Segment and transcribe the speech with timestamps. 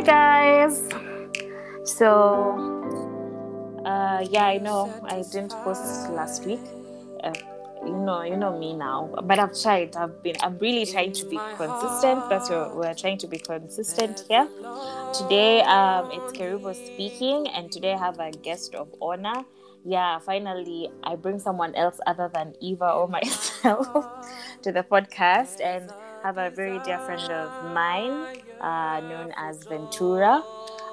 [0.00, 0.88] Hi guys.
[1.84, 2.56] So,
[3.84, 6.62] uh, yeah, I know I didn't post last week.
[7.22, 7.34] Uh,
[7.84, 9.94] you know, you know me now, but I've tried.
[9.96, 10.36] I've been.
[10.40, 12.30] I'm really trying to be consistent.
[12.30, 14.48] That's what we're trying to be consistent here.
[15.12, 19.44] Today, um, it's Karibo speaking, and today I have a guest of honor.
[19.84, 24.06] Yeah, finally, I bring someone else other than Eva or myself
[24.62, 25.92] to the podcast, and
[26.22, 28.28] have a very dear friend of mine
[28.60, 30.42] uh, known as Ventura.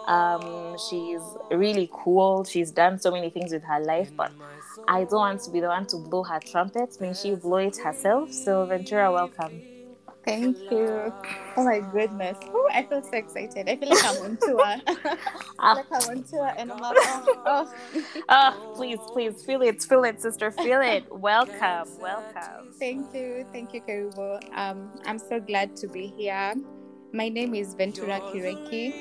[0.07, 1.21] Um, she's
[1.51, 2.43] really cool.
[2.45, 4.31] She's done so many things with her life, but
[4.87, 6.97] I don't want to be the one to blow her trumpet.
[7.01, 8.31] May she blow it herself.
[8.31, 9.61] So, Ventura, welcome.
[10.27, 11.13] Thank you.
[11.55, 12.37] Oh my goodness.
[12.53, 13.69] Ooh, I feel so excited.
[13.69, 14.61] I feel like I'm on tour.
[15.59, 17.73] I feel like I'm on tour and I'm like, oh, oh.
[18.27, 21.05] Oh, please, please feel it, feel it, sister, feel it.
[21.09, 22.73] Welcome, welcome.
[22.77, 23.45] Thank you.
[23.53, 24.41] Thank you, Karibo.
[24.53, 26.53] Um, I'm so glad to be here.
[27.13, 28.93] My name is Ventura Kireki.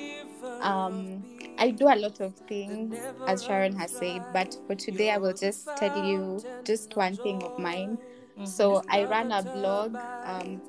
[0.61, 1.25] Um,
[1.59, 5.33] I do a lot of things, as Sharon has said, but for today, I will
[5.35, 7.99] just tell you just one thing of mine.
[8.45, 10.63] So, I run a blog, um,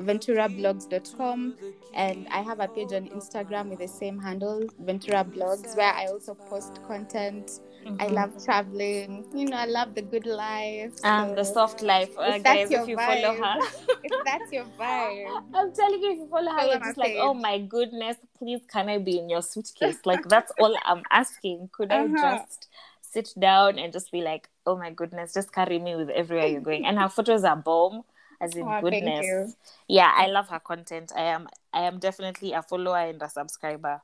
[0.00, 1.56] venturablogs.com,
[1.94, 6.06] and I have a page on Instagram with the same handle, Ventura Blogs, where I
[6.06, 7.60] also post content.
[8.00, 10.92] I love traveling, you know, I love the good life.
[11.04, 12.70] Um, so the soft life, uh, if guys.
[12.70, 13.44] If you follow vibe.
[13.44, 13.60] her,
[14.04, 15.42] if that's your vibe.
[15.54, 17.18] I'm telling you, if you follow her, Follow you're just like, page.
[17.20, 19.98] oh my goodness, please, can I be in your suitcase?
[20.04, 21.70] Like that's all I'm asking.
[21.72, 22.16] Could I Uh-huh.
[22.20, 22.68] just
[23.00, 26.60] sit down and just be like, oh my goodness, just carry me with everywhere you're
[26.60, 26.84] going?
[26.86, 28.02] And her photos are bomb,
[28.40, 29.56] as in Oh, goodness.
[29.88, 31.12] Yeah, I love her content.
[31.16, 34.00] I am, I am definitely a follower and a subscriber.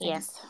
[0.00, 0.40] Yes.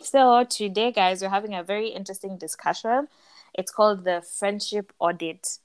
[0.00, 3.08] So today, guys, we're having a very interesting discussion.
[3.54, 5.58] It's called the friendship audit.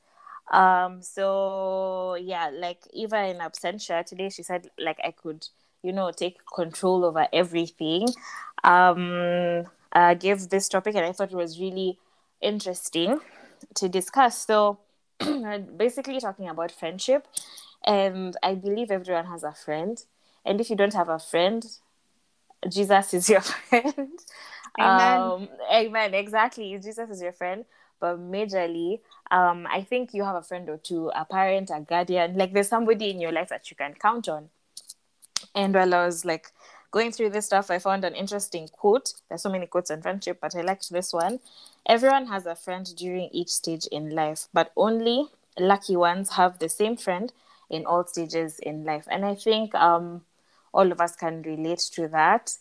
[0.51, 5.47] Um, so yeah, like Eva in absentia today, she said like I could,
[5.83, 8.07] you know, take control over everything.
[8.63, 9.65] Um,
[10.19, 11.97] gave this topic, and I thought it was really
[12.41, 13.19] interesting
[13.75, 14.45] to discuss.
[14.45, 14.79] So
[15.77, 17.27] basically, talking about friendship,
[17.85, 20.03] and I believe everyone has a friend,
[20.45, 21.65] and if you don't have a friend,
[22.69, 24.19] Jesus is your friend.
[24.79, 25.21] Amen.
[25.21, 26.13] Um, amen.
[26.13, 26.77] Exactly.
[26.81, 27.65] Jesus is your friend.
[27.99, 28.99] But majorly,
[29.29, 32.35] um, I think you have a friend or two, a parent, a guardian.
[32.35, 34.49] Like there's somebody in your life that you can count on.
[35.53, 36.51] And while I was like
[36.91, 39.13] going through this stuff, I found an interesting quote.
[39.29, 41.39] There's so many quotes on friendship, but I liked this one.
[41.85, 45.27] Everyone has a friend during each stage in life, but only
[45.59, 47.33] lucky ones have the same friend
[47.69, 49.07] in all stages in life.
[49.09, 50.21] And I think um,
[50.73, 52.55] all of us can relate to that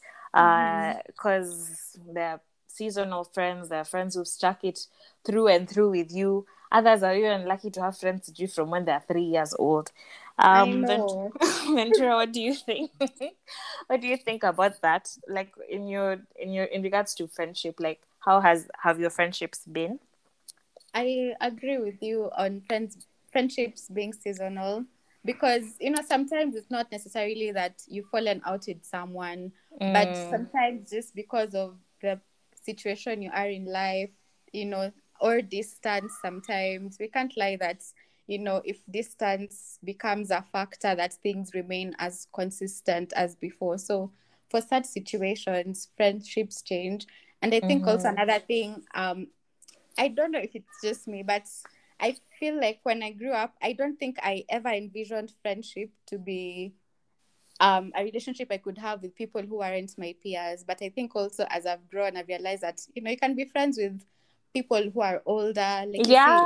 [1.06, 4.86] because they're seasonal friends, they're friends who've stuck it
[5.24, 6.46] through and through with you.
[6.72, 9.90] Others are even lucky to have friends with you from when they're three years old.
[10.38, 11.12] Um, Vent-
[11.74, 12.92] Ventura, what do you think?
[13.88, 15.10] what do you think about that?
[15.28, 19.64] Like in your in your in regards to friendship, like how has have your friendships
[19.66, 19.98] been?
[20.94, 24.84] I agree with you on friends friendships being seasonal
[25.24, 29.52] because you know sometimes it's not necessarily that you've fallen out with someone,
[29.92, 30.28] but Mm.
[30.30, 32.20] sometimes just because of the
[32.62, 34.10] situation you are in life,
[34.52, 36.12] you know, or distance.
[36.22, 37.82] Sometimes we can't lie that
[38.26, 43.78] you know if distance becomes a factor that things remain as consistent as before.
[43.78, 44.12] So
[44.50, 47.06] for such situations, friendships change,
[47.42, 48.12] and I think also Mhm.
[48.16, 49.28] another thing um
[49.98, 51.46] I don't know if it's just me, but
[52.00, 56.18] I feel like when I grew up, I don't think I ever envisioned friendship to
[56.18, 56.72] be
[57.60, 60.64] um, a relationship I could have with people who aren't my peers.
[60.66, 63.44] But I think also as I've grown, I've realized that you know you can be
[63.44, 64.00] friends with
[64.54, 65.84] people who are older.
[65.86, 66.40] Like yeah,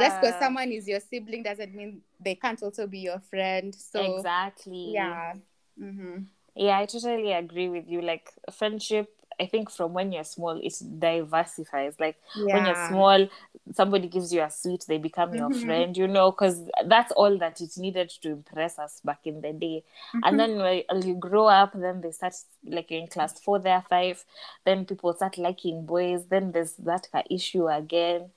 [0.00, 3.74] just because someone is your sibling doesn't mean they can't also be your friend.
[3.74, 4.92] So exactly.
[4.92, 5.34] yeah.
[5.80, 6.24] Mm-hmm.
[6.56, 8.00] Yeah, I totally agree with you.
[8.00, 9.08] Like friendship,
[9.40, 11.94] I think from when you're small, it diversifies.
[12.00, 12.16] Like
[12.50, 13.28] when you're small,
[13.74, 15.50] somebody gives you a sweet, they become your Mhm.
[15.50, 19.52] friend, you know, because that's all that it needed to impress us back in the
[19.52, 19.84] day.
[20.22, 22.34] And then when you grow up, then they start
[22.64, 24.24] like you're in class four, there five.
[24.64, 26.26] Then people start liking boys.
[26.26, 28.30] Then there's that issue again.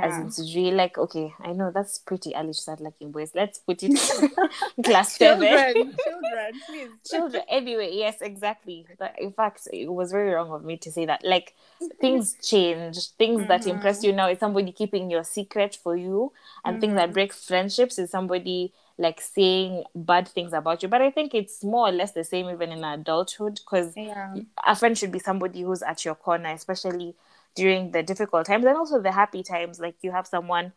[0.00, 0.22] As Yeah.
[0.22, 3.32] in Sujui, like okay, I know that's pretty early to start liking boys.
[3.34, 3.92] Let's put it
[4.76, 5.74] in class seven Children,
[6.04, 6.90] children, please.
[7.10, 11.06] children anyway yes exactly But in fact it was very wrong of me to say
[11.06, 11.54] that like
[12.00, 13.70] things change things that Mhm.
[13.74, 16.32] impress you now is somebody keeping your secret for you
[16.64, 21.10] and things that break friendships is somebody like saying bad things about you but i
[21.10, 24.36] think it's more or less the same even in adulthood because Yeah.
[24.66, 27.14] a friend should be somebody who's at your corner especially
[27.54, 30.72] during the difficult times and also the happy times like you have someone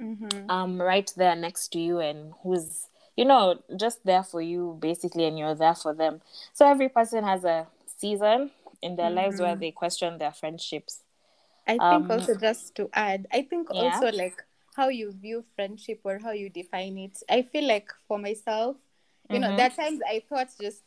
[0.00, 0.48] Mm-hmm.
[0.48, 5.26] um right there next to you and who's you know, just there for you basically,
[5.26, 6.22] and you're there for them.
[6.54, 7.66] So every person has a
[7.98, 9.60] season in their lives where Mhm.
[9.60, 11.02] they question their friendships.
[11.66, 14.00] I think Um, also just to add, I think Yeah.
[14.00, 14.42] also like
[14.76, 17.18] how you view friendship or how you define it.
[17.28, 18.76] I feel like for myself,
[19.30, 19.56] you know, Mhm.
[19.56, 20.82] there are times I thought just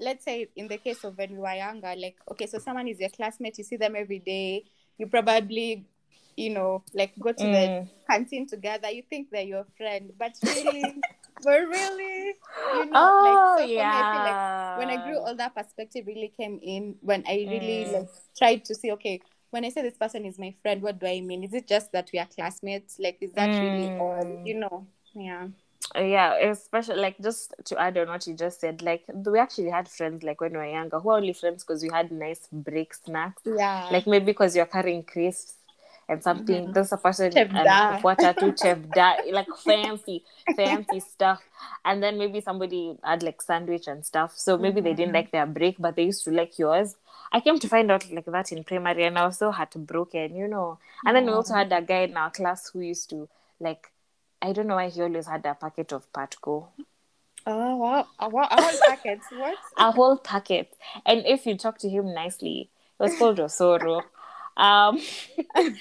[0.00, 3.00] let's say in the case of when we were younger, like okay, so someone is
[3.00, 4.64] your classmate, you see them every day,
[4.98, 5.86] you probably,
[6.36, 7.88] you know, like go to the Mm.
[8.10, 11.04] canteen together, you think they're your friend, but really,
[11.42, 12.34] but really,
[12.70, 14.18] you know, Oh, like so for me, I yeah.
[14.22, 14.40] like
[14.74, 17.92] when I grew older, perspective really came in when I really Mm.
[17.92, 21.06] like tried to see, okay, when I say this person is my friend, what do
[21.06, 21.42] I mean?
[21.44, 22.98] Is it just that we are classmates?
[22.98, 24.24] Like, is that really all?
[24.24, 24.44] Mm.
[24.44, 24.86] You know?
[25.14, 25.48] Yeah.
[25.94, 29.88] Yeah, especially like just to add on what you just said, like we actually had
[29.88, 32.92] friends like when we were younger who are only friends because we had nice break
[32.94, 33.42] snacks.
[33.44, 33.86] Yeah.
[33.90, 35.54] Like maybe because you're carrying crisps
[36.08, 36.68] and something.
[36.68, 36.74] Mhm.
[36.74, 40.24] There's a person Chef and water to chef da, like fancy,
[40.54, 41.42] fancy stuff.
[41.84, 44.36] And then maybe somebody had like sandwich and stuff.
[44.36, 45.14] So maybe they didn't Mhm.
[45.14, 46.96] like their break, but they used to like yours.
[47.32, 50.48] I came to find out like that in primary, and I was so heartbroken, you
[50.48, 50.78] know.
[51.06, 53.90] And then we also had a guy in our class who used to like.
[54.40, 56.68] I don't know why he always had a packet of Patco.
[57.46, 58.06] oh, wow.
[58.18, 59.20] A, whole- a whole packet.
[59.32, 59.58] What?
[59.76, 60.74] a whole packet.
[61.06, 64.02] And if you talk to him nicely, it was called Osoro.
[64.56, 64.98] Um,
[65.56, 65.76] if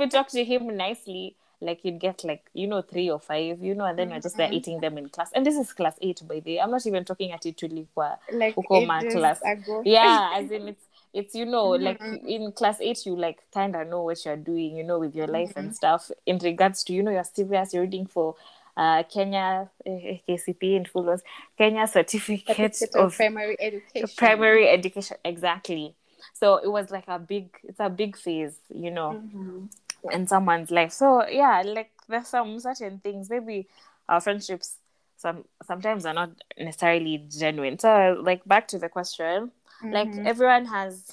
[0.00, 3.74] you talk to him nicely, like you'd get like you know three or five, you
[3.74, 4.52] know, and then you're just there Mhm.
[4.54, 5.30] eating them in class.
[5.34, 6.60] And this is class eight, by the way.
[6.60, 8.16] I'm not even talking at it Itulipwa.
[8.32, 9.40] Like, Ukoma ages class.
[9.44, 9.82] ago.
[9.84, 12.26] Yeah, as in it's it's you know like Mhm.
[12.26, 15.26] in class eight you like kind of know what you're doing, you know, with your
[15.26, 15.60] life Mm-hmm.
[15.60, 16.10] and stuff.
[16.26, 18.34] In regards to you know you're serious, you're reading for
[18.76, 21.22] uh Kenya eh, KCPE in full was
[21.58, 24.08] Kenya certificate Certificate of of primary education.
[24.16, 25.94] primary education exactly
[26.32, 29.68] so it was like a big it's a big phase you know Mhm.
[30.12, 33.66] in someone's life so yeah like there's some certain things maybe
[34.08, 34.76] our friendships
[35.16, 39.50] some sometimes are not necessarily genuine so like back to the question
[39.82, 40.26] like Mhm.
[40.26, 41.10] everyone has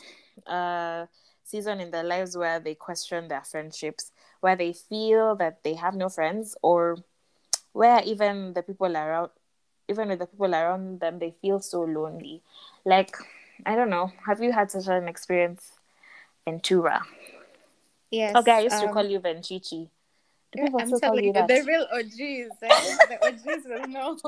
[0.47, 1.07] a
[1.43, 4.11] season in their lives where they question their friendships
[4.41, 6.97] where they feel that they have no friends or
[7.73, 9.29] where even the people around
[9.87, 12.41] even with the people around them they feel so lonely
[12.85, 13.15] like
[13.65, 15.71] i don't know have you had such an experience
[16.45, 17.01] ventura
[18.11, 18.35] Yes.
[18.35, 19.89] okay i used to um, call you venchichi
[20.57, 22.97] yeah, I'm still telling you that the real OGs, eh?
[23.09, 24.17] the OGs will know.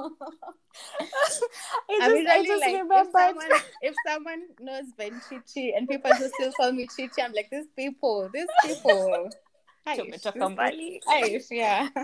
[1.00, 1.44] i just,
[1.90, 6.52] I'm I just like, if someone, if someone knows Ben Chichi and people just still
[6.54, 9.30] call me Chichi, I'm like, these people, these people.
[9.88, 11.00] Aish, Tumetoka this- mbali.
[11.08, 11.90] Aish, yeah.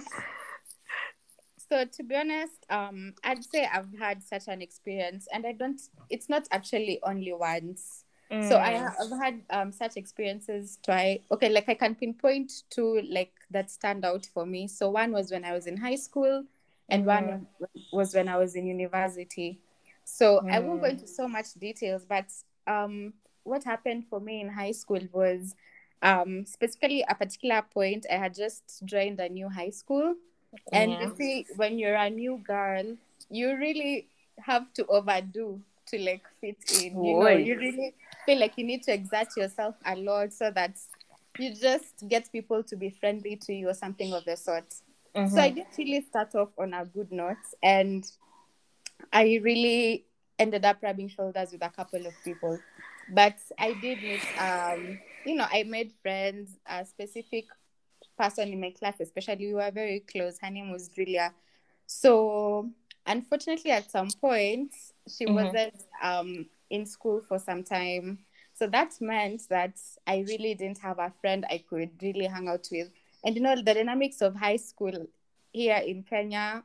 [1.67, 5.81] So to be honest, um, I'd say I've had such an experience, and I don't.
[6.11, 8.04] It's not actually only once.
[8.39, 8.77] So I Mm.
[8.77, 13.71] ha- I've had um such experiences try okay like I can pinpoint two like that
[13.71, 14.67] stand out for me.
[14.67, 16.43] So one was when I was in high school
[16.89, 17.05] and Mhm.
[17.05, 17.47] one
[17.91, 19.59] was when I was in university.
[20.03, 20.91] So I won't go Mm.
[20.91, 22.27] into so much details, but
[22.67, 25.55] um what happened for me in high school was
[26.01, 30.15] um specifically a particular point I had just joined a new high school
[30.71, 32.95] and you see when you're a new girl
[33.29, 34.07] you really
[34.39, 37.93] have to overdo to like fit in you know you really
[38.25, 40.77] feel like you need to exert yourself a lot so that
[41.37, 44.73] you just get people to be friendly to you or something of the sort
[45.29, 45.55] so i Mhm.
[45.55, 48.11] did really start off on a good note and
[49.13, 50.05] i really
[50.39, 52.59] ended up rubbing shoulders with a couple of people
[53.09, 57.45] but i did meet um you know i made friends a specific
[58.17, 61.33] person in my class especially we were very close her name was julia
[61.85, 62.69] so
[63.05, 64.73] unfortunately at some point
[65.07, 65.33] she Mhm.
[65.35, 68.19] wasn't um in school for some time.
[68.53, 69.77] So that meant that
[70.07, 72.89] i really didn't have a friend i could really hang out with.
[73.23, 75.07] And you know the dynamics of high school
[75.51, 76.63] here in kenya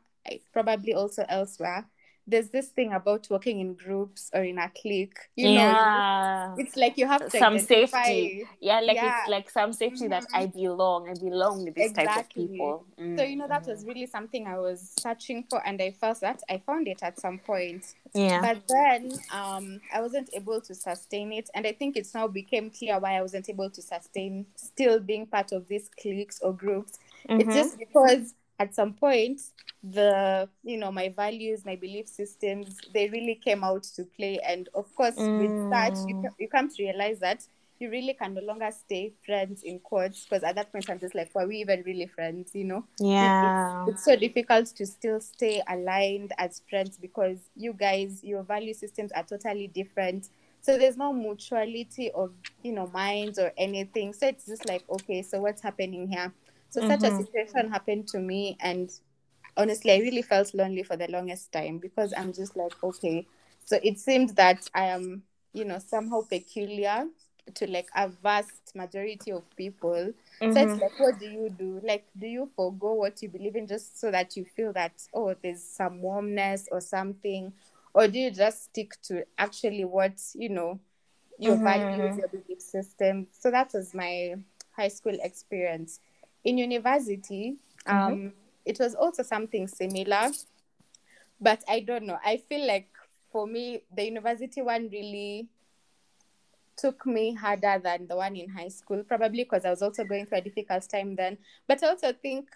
[0.53, 1.87] probably also elsewhere
[2.27, 6.55] there's this thing about working in groups or in a clique you know yeah.
[6.59, 8.49] it's like you have to some identify- safety.
[8.61, 9.21] Yeah, like Yeah.
[9.21, 10.35] it's like some safety that Mhm.
[10.41, 11.09] I belong.
[11.09, 12.47] I belong with this type of Exactly.
[12.49, 12.85] people.
[13.17, 13.69] So you know that Mm.
[13.69, 17.19] was really something I was searching for, and I felt that I found it at
[17.19, 17.95] some point.
[18.15, 18.41] yeah.
[18.41, 22.71] But then um, I wasn't able to sustain it, and I think it's now became
[22.71, 26.99] clear why I wasn't able to sustain still being part of these cliques or groups.
[27.29, 27.55] It's Mhm.
[27.55, 29.41] just because at some point
[29.83, 34.69] the you know my values, my belief systems, they really came out to play, and
[34.75, 36.35] of course with that you Mm.
[36.39, 37.43] you come to realize that
[37.81, 41.15] you really can no longer stay friends in quotes because at that point I'm just
[41.15, 42.55] like, were we even really friends?
[42.55, 42.85] You know?
[42.99, 43.87] yeah.
[43.87, 49.13] It's so difficult to still stay aligned as friends because you guys, your value systems
[49.13, 50.29] are totally different.
[50.61, 54.13] So there's no mutuality of you know minds or anything.
[54.13, 56.33] So it's just like, okay, so what's happening here?
[56.71, 57.27] So such a Mhm.
[57.27, 58.91] situation happened to me, and
[59.57, 63.27] honestly, I really felt lonely for the longest time because I'm just like, okay.
[63.65, 67.07] So it seemed that I am, you know, somehow peculiar
[67.55, 70.13] to like a vast majority of people.
[70.41, 70.53] Mm-hmm.
[70.53, 70.81] So it's mm-hmm.
[70.81, 71.81] like, what do you do?
[71.83, 75.35] Like, do you forego what you believe in just so that you feel that, oh,
[75.43, 77.53] there's some warmness or something?
[77.93, 80.79] Or do you just stick to actually what, you know,
[81.39, 81.65] your mm-hmm.
[81.65, 83.27] values, your belief system?
[83.33, 84.37] So that was my
[84.71, 85.99] high school experience.
[86.45, 87.57] In university,
[87.87, 88.13] mm-hmm.
[88.13, 88.33] um,
[88.65, 90.31] it was also something similar,
[91.41, 92.19] but I don't know.
[92.25, 92.89] I feel like
[93.31, 95.49] for me, the university one really
[96.77, 100.27] took me harder than the one in high school, probably because I was also going
[100.27, 101.37] through a difficult time then.
[101.69, 102.49] But I also think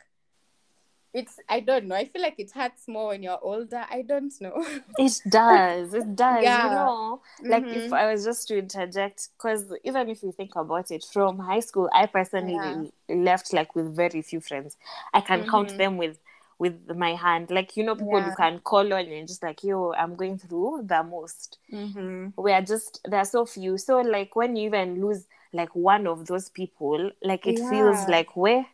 [1.15, 1.95] it's I don't know.
[1.95, 3.85] I feel like it hurts more when you're older.
[3.89, 4.67] I don't know.
[4.99, 5.95] it does.
[5.95, 6.43] It does.
[6.43, 6.65] Yeah.
[6.65, 7.81] You know, like mm-hmm.
[7.81, 11.61] if I was just to interject, because even if you think about it, from high
[11.61, 13.15] school, I personally yeah.
[13.15, 14.77] left like with very few friends.
[15.15, 15.51] I can mm-hmm.
[15.51, 16.19] count them with
[16.59, 17.51] with my hand.
[17.51, 18.31] Like, you know, people yeah.
[18.31, 21.59] you can call on and just like, yo, I'm going through the most.
[21.73, 22.41] Mm-hmm.
[22.41, 23.77] We are just, there are so few.
[23.77, 28.37] So, like, when you even lose like one of those people, like, it feels like,
[28.37, 28.67] where,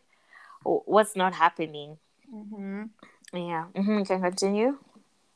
[0.63, 1.97] what's not happening?
[2.33, 2.83] Mm-hmm.
[3.33, 3.65] Yeah.
[3.75, 3.99] Mm-hmm.
[3.99, 4.77] You can continue.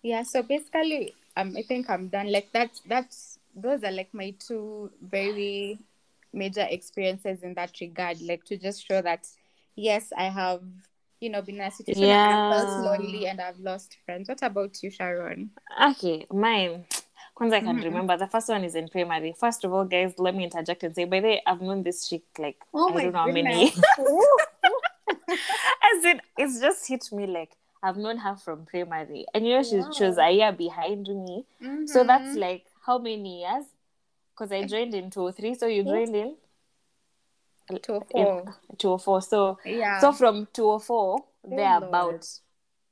[0.01, 0.23] Yeah.
[0.23, 2.31] So, basically, um, I think I'm done.
[2.31, 5.79] Like, that's, that's, those are like my two very
[6.33, 8.21] major experiences in that regard.
[8.21, 9.27] Like, to just show that,
[9.75, 10.61] yes, I have
[11.19, 12.51] you know, been in a situation yeah.
[12.53, 14.27] I felt lonely and I've lost friends.
[14.29, 15.49] What about you, Sharon?
[15.81, 16.85] Okay, mine.
[17.33, 17.85] Because I can mm-hmm.
[17.85, 19.33] remember the first one is in primary.
[19.37, 22.07] First of all, guys, let me interject and say, by the way, I've known this
[22.07, 23.79] chick like oh I don't know goodness.
[23.97, 24.25] how many.
[25.97, 27.51] As in, it's just hit me like
[27.81, 29.91] I've known her from primary, and you know she, wow.
[29.91, 31.45] she was a year behind me.
[31.61, 31.85] Mm-hmm.
[31.85, 33.65] So that's like how many years?
[34.33, 36.35] Because I joined in two or three, so you joined in
[37.69, 38.55] 204.
[38.77, 39.21] 204.
[39.21, 39.99] So yeah.
[39.99, 42.27] So from 204, oh, they're about.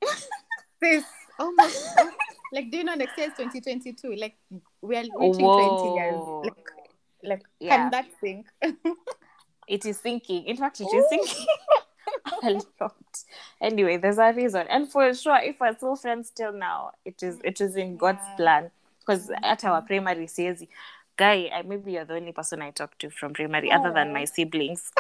[0.82, 1.06] this
[1.40, 1.98] almost
[2.52, 4.16] like do you know next year is 2022?
[4.16, 4.36] Like
[4.82, 5.80] we are reaching Whoa.
[5.82, 6.22] 20 years.
[6.44, 6.74] Like
[7.24, 7.78] like yeah.
[7.78, 8.48] can that sink?
[9.68, 10.46] it is sinking.
[10.46, 11.46] In fact, it is sinking.
[12.44, 13.24] a lot.
[13.62, 17.40] Anyway, there's a reason, and for sure, if we're still friends till now, it is
[17.44, 18.72] it is in God's plan.
[19.00, 20.64] Because at our primary says
[21.18, 23.76] guy I, maybe you're the only person i talk to from primary oh.
[23.76, 24.92] other than my siblings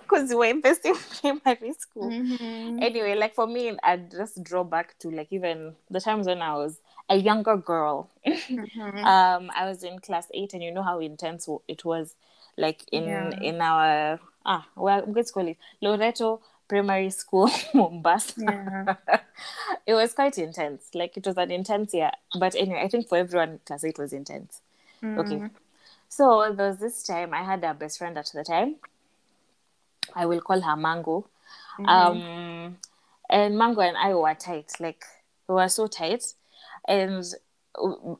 [0.00, 0.38] because oh.
[0.38, 2.82] we're in the same primary school mm-hmm.
[2.82, 6.54] anyway like for me i'd just draw back to like even the times when i
[6.54, 9.04] was a younger girl mm-hmm.
[9.04, 12.14] um i was in class 8 and you know how intense it was
[12.56, 13.30] like in yeah.
[13.40, 18.94] in our ah well i'm going to call it loreto primary school mombasa yeah.
[19.86, 23.18] it was quite intense like it was an intense year but anyway i think for
[23.18, 24.60] everyone class 8 was intense
[25.02, 25.18] Mm.
[25.18, 25.54] Okay.
[26.08, 28.76] So there was this time I had a best friend at the time.
[30.14, 31.26] I will call her Mango.
[31.78, 31.88] Mm-hmm.
[31.88, 32.78] Um,
[33.28, 34.72] and Mango and I were tight.
[34.80, 35.04] Like
[35.48, 36.24] we were so tight.
[36.88, 37.24] And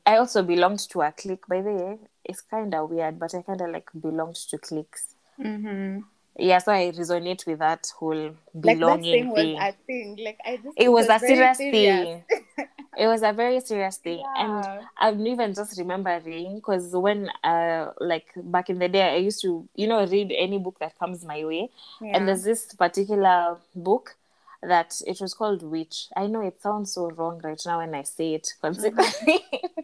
[0.05, 1.47] I also belonged to a clique.
[1.47, 5.15] By the way, it's kind of weird, but I kind of like belonged to cliques.
[5.41, 6.01] Mm-hmm.
[6.39, 9.37] Yeah, so I resonate with that whole belonging like that thing.
[9.37, 9.55] thing.
[9.55, 10.19] Was a thing.
[10.25, 12.23] Like I just it was a serious, serious.
[12.29, 12.67] thing.
[12.97, 14.45] it was a very serious thing yeah.
[14.45, 19.41] and i'm even just remembering because when uh like back in the day i used
[19.43, 21.69] to you know read any book that comes my way
[22.01, 22.17] yeah.
[22.17, 24.17] and there's this particular book
[24.63, 28.03] that it was called witch i know it sounds so wrong right now when i
[28.03, 29.81] say it considering mm-hmm.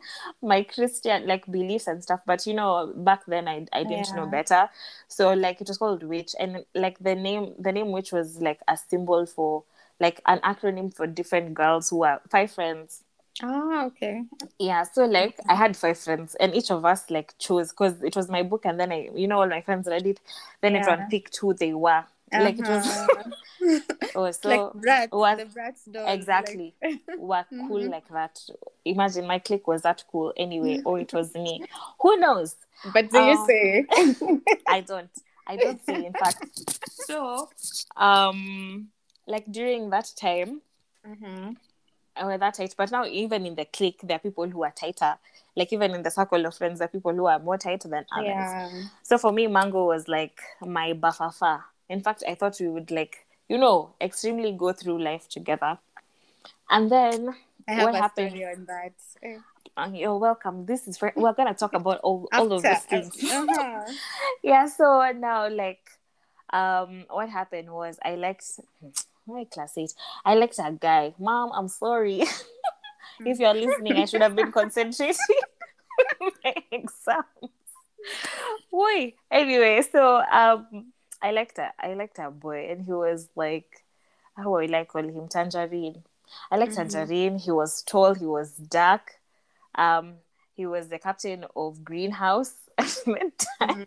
[0.47, 4.17] my christian like beliefs and stuff but you know back then i, I didn't yeah.
[4.17, 4.69] know better
[5.09, 8.61] so like it was called witch and like the name the name witch was like
[8.69, 9.65] a symbol for
[10.03, 13.05] like an acronym for different girls who are five friends.
[13.43, 14.25] Ah, okay.
[14.59, 18.15] Yeah, so like I had five friends, and each of us like chose because it
[18.15, 20.21] was my book, and then I, you know, all my friends read it.
[20.61, 20.81] Then yeah.
[20.81, 22.05] everyone picked who they were.
[22.33, 22.45] Uh-huh.
[22.45, 23.81] Like it was, uh-huh.
[24.15, 27.01] oh, so like brats, was, the brats dog, exactly like...
[27.19, 27.91] were cool mm-hmm.
[27.91, 28.41] like that.
[28.85, 31.65] Imagine my clique was that cool anyway, or it was me.
[32.01, 32.57] Who knows?
[32.93, 33.87] But do um, you say?
[34.67, 35.11] I don't.
[35.47, 36.07] I don't say.
[36.07, 36.47] In fact,
[37.07, 37.49] so
[37.97, 38.89] um
[39.27, 40.61] like during that time,
[41.07, 42.27] mm-hmm.
[42.27, 42.75] were that tight.
[42.77, 45.17] But now, even in the clique, there are people who are tighter.
[45.55, 48.05] Like even in the circle of friends, there are people who are more tight than
[48.13, 48.27] others.
[48.27, 48.83] Yeah.
[49.03, 51.63] So for me, Mango was like my bafafa.
[51.93, 55.79] In fact, I thought we would like you know extremely go through life together.
[56.71, 57.35] And then
[57.69, 58.31] I have what a happened?
[58.31, 58.95] story on that.
[59.77, 60.65] Uh, you're welcome.
[60.65, 63.15] This is very, we're gonna talk about all, all of these things.
[63.23, 63.93] Uh-huh.
[64.43, 64.67] yeah.
[64.67, 65.81] So now, like,
[66.51, 68.61] um, what happened was I liked
[69.27, 69.93] my class eight.
[70.25, 71.15] I liked a guy.
[71.19, 72.21] Mom, I'm sorry.
[73.21, 75.17] if you're listening, I should have been concentrating
[76.21, 77.53] my exams.
[78.71, 79.15] Boy.
[79.31, 80.92] Anyway, so um
[81.23, 83.85] I liked I liked a boy and he was like
[84.37, 85.29] how will like call him?
[85.29, 86.03] Tangerine.
[86.51, 86.77] I like Mhm.
[86.93, 87.39] Tangerine.
[87.39, 89.19] He was tall, he was dark.
[89.75, 90.15] Um,
[90.55, 93.85] he was the captain of Greenhouse at the time.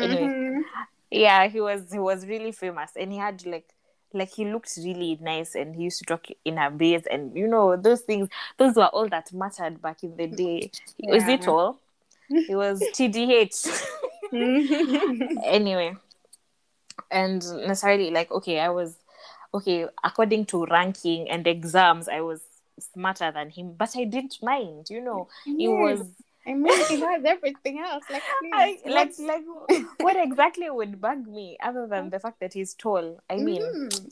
[0.00, 0.64] Anyway, Mhm.
[1.10, 3.68] yeah, he was he was really famous and he had like
[4.12, 7.46] like he looked really nice and he used to talk in a bass and you
[7.48, 10.70] know those things those were all that mattered back in the day.
[11.08, 11.48] Was it Yeah.
[11.48, 11.78] all?
[12.30, 13.66] It was TDH.
[14.32, 15.38] Mhm.
[15.44, 15.96] anyway
[17.14, 18.96] and necessarily like okay i was
[19.54, 22.42] okay according to ranking and exams i was
[22.80, 25.28] smarter than him but i didn't mind you know
[25.58, 26.06] it was
[26.46, 28.04] I mean, he has everything else.
[28.10, 29.44] Like, I, like like
[30.00, 34.10] what exactly would bug me other than the fact that he's tall i mean Mhm.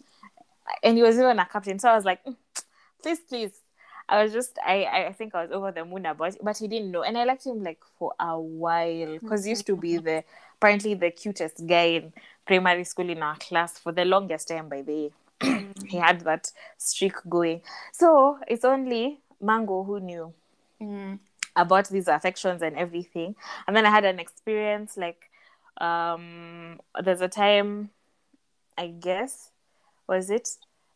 [0.83, 2.37] and he was even a captain so i was like "Mm,
[3.03, 3.53] please please
[4.09, 6.69] i was just i i think i was over the moon about it but he
[6.69, 9.99] didn't know and i liked him like for a while because he used to be
[9.99, 10.25] the
[10.59, 12.13] apparently the cutest guy in
[12.47, 15.11] primary school in our class for the longest time by the way
[15.89, 17.61] he had that streak going
[17.93, 20.33] so it's only mango who knew
[20.81, 21.19] Mhm.
[21.55, 23.37] about these affections and everything.
[23.67, 25.31] And then I had an experience like
[25.79, 27.91] um there's a time
[28.77, 29.51] I guess
[30.09, 30.49] was it?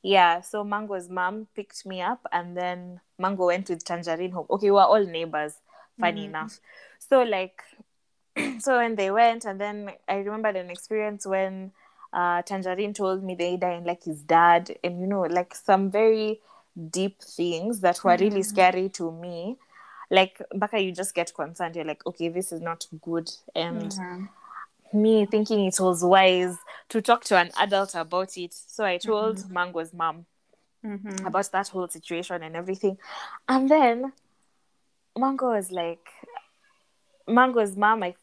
[0.02, 4.46] Yeah, so Mango's mom picked me up and then Mango went with Tangerine home.
[4.50, 5.54] Okay, we are all neighbors,
[6.00, 6.28] funny Mhm.
[6.30, 6.60] enough.
[6.98, 7.62] So like
[8.58, 11.72] so when they went and then I remembered an experience when
[12.12, 16.40] uh Tangerine told me they died like his dad and you know like some very
[16.90, 18.44] deep things that were really Mhm.
[18.44, 19.56] scary to me
[20.10, 21.74] like Baka, you just get concerned.
[21.74, 23.28] You're like, okay, this is not good.
[23.56, 24.18] And Yeah.
[24.92, 26.56] me thinking it was wise
[26.90, 28.54] to talk to an adult about it.
[28.54, 30.26] So I told Mango's mom
[30.84, 31.26] Mhm.
[31.26, 32.98] about that whole situation and everything.
[33.48, 34.12] And then
[35.18, 36.06] Mango was like,
[37.26, 38.14] Mango's mom, I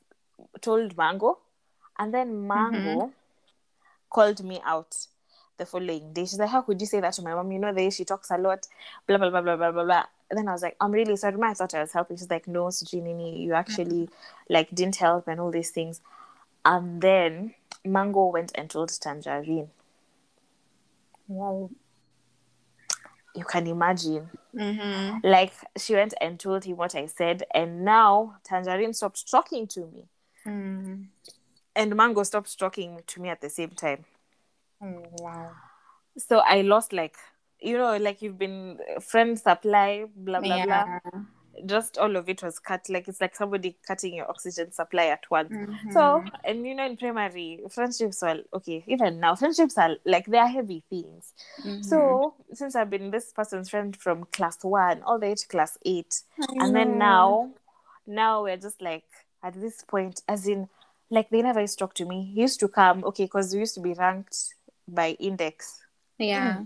[0.61, 1.39] told Mango.
[1.97, 3.11] And then Mango
[4.09, 4.95] called me out
[5.57, 6.21] the following day.
[6.25, 7.51] She's like, How could you say that to my mom?
[7.51, 8.67] You know, the she talks a lot,
[9.07, 10.03] blah, blah, blah, blah, blah, blah, blah.
[10.29, 11.35] And then I was like, I'm really sorry.
[11.43, 12.17] I thought I was helping.
[12.17, 14.09] She's like, No, Sujinini, you actually
[14.49, 16.01] like didn't help and all these things.
[16.65, 17.53] And then
[17.85, 19.69] Mango went and told Tangerine.
[21.27, 21.69] Wow.
[23.35, 24.29] You can imagine.
[24.55, 25.21] Mhm.
[25.23, 29.81] Like she went and told him what I said, and now Tangerine stopped talking to
[29.87, 30.05] me.
[30.45, 31.07] Mhm.
[31.75, 34.05] And Mango stopped talking to me at the same time.
[34.81, 35.51] Oh, wow.
[36.17, 37.17] So I lost like
[37.59, 40.99] you know, like you've been friend supply, blah blah blah.
[41.65, 42.89] Just all of it was cut.
[42.89, 45.51] Like it's like somebody cutting your oxygen supply at once.
[45.53, 45.93] Mhm.
[45.93, 50.39] So and you know in primary friendships are okay, even now friendships are like they
[50.39, 51.33] are heavy things.
[51.63, 51.83] Mhm.
[51.85, 55.77] So since I've been this person's friend from class one all the way to class
[55.85, 56.21] eight,
[56.59, 57.53] and then now
[58.05, 59.05] now we're just like
[59.43, 60.69] at this point as in
[61.09, 62.31] like they never used to talk to me.
[62.33, 64.55] He used to come okay because we used to be ranked
[64.87, 65.81] by index.
[66.17, 66.63] Yeah.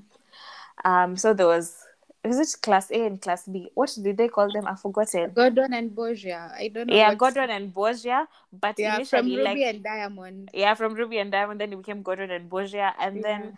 [0.85, 1.83] um so there was
[2.23, 3.69] was it class a and class b?
[3.73, 4.67] What did they call them?
[4.67, 5.31] I've forgotten.
[5.31, 6.51] Gordon and Borgia.
[6.53, 6.95] I don't know.
[6.95, 10.49] yeah what's- gordon and borgia but Yeah, from Ruby like and Diamond.
[10.53, 13.57] yeah from ruby and diamond then it became gordon and borgia and then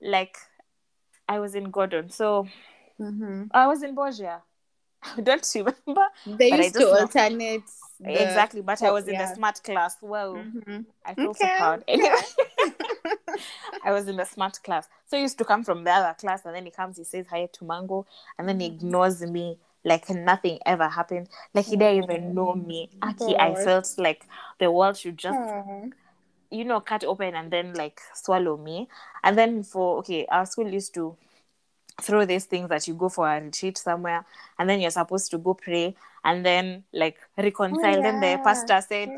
[0.00, 0.36] like
[1.28, 2.10] i was in gordon.
[2.10, 2.46] So
[2.98, 4.42] hmm i was in borgia.
[5.16, 6.06] I don't remember?
[6.26, 7.62] They used to know- alternate.
[8.00, 9.26] The- exactly but i was in yeah.
[9.26, 10.84] the smart class well Mhm.
[11.04, 11.84] I feel so proud.
[11.88, 12.10] Anyway,
[13.84, 14.86] I was in the smart class.
[15.06, 17.26] So he used to come from the other class and then he comes, he says
[17.28, 18.06] hi to Mango,
[18.38, 21.28] and then he ignores me like nothing ever happened.
[21.54, 22.90] Like he didn't even know me.
[23.02, 24.26] Aki, I felt like
[24.58, 25.38] the world should just,
[26.50, 28.88] you know, cut open and then like swallow me.
[29.24, 31.16] And then for, okay, our school used to
[32.00, 34.24] throw these things that you go for a retreat somewhere
[34.58, 38.02] and then you're supposed to go pray and then like reconcile.
[38.02, 39.12] Then the pastor said,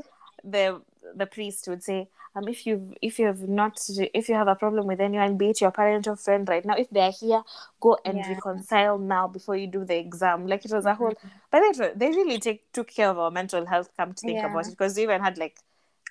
[0.45, 0.81] the
[1.15, 3.79] the priest would say, um, if you if you have not
[4.15, 6.75] if you have a problem with anyone, be it your parent or friend right now,
[6.77, 7.43] if they are here,
[7.81, 8.29] go and Yeah.
[8.29, 10.47] reconcile now before you do the exam.
[10.47, 11.15] Like it was a whole,
[11.51, 13.91] but they they really take took care of our mental health.
[13.97, 14.47] Come to think Yeah.
[14.47, 15.59] about it, because we even had like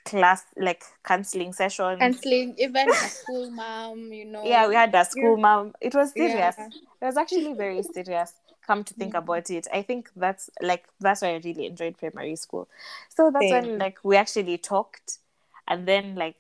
[0.06, 4.44] class like counseling session Counseling, even a school mom, you know.
[4.46, 5.74] yeah, we had a school mom.
[5.82, 6.56] It was serious.
[6.58, 6.68] Yeah.
[7.02, 8.34] It was actually very serious.
[8.66, 9.20] Come to think Yeah.
[9.20, 12.68] about it, I think that's like that's why I really enjoyed primary school.
[13.10, 13.66] So that's Same.
[13.68, 15.18] when like we actually talked,
[15.68, 16.36] and then like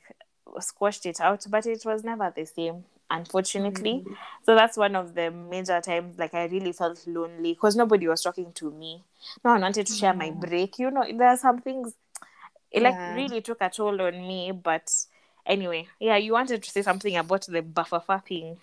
[0.60, 4.04] squashed it out, but it was never the same, unfortunately.
[4.06, 4.13] Mm-hmm.
[4.45, 8.22] So that's one of the major times like I really felt lonely because nobody was
[8.22, 9.04] talking to me.
[9.43, 10.80] No one wanted to share my break.
[10.80, 11.93] You know, there are some things
[12.72, 13.08] it like Yeah.
[13.08, 14.52] really took a toll on me.
[14.52, 14.92] But
[15.46, 18.58] anyway, yeah, you wanted to say something about the buffer thing.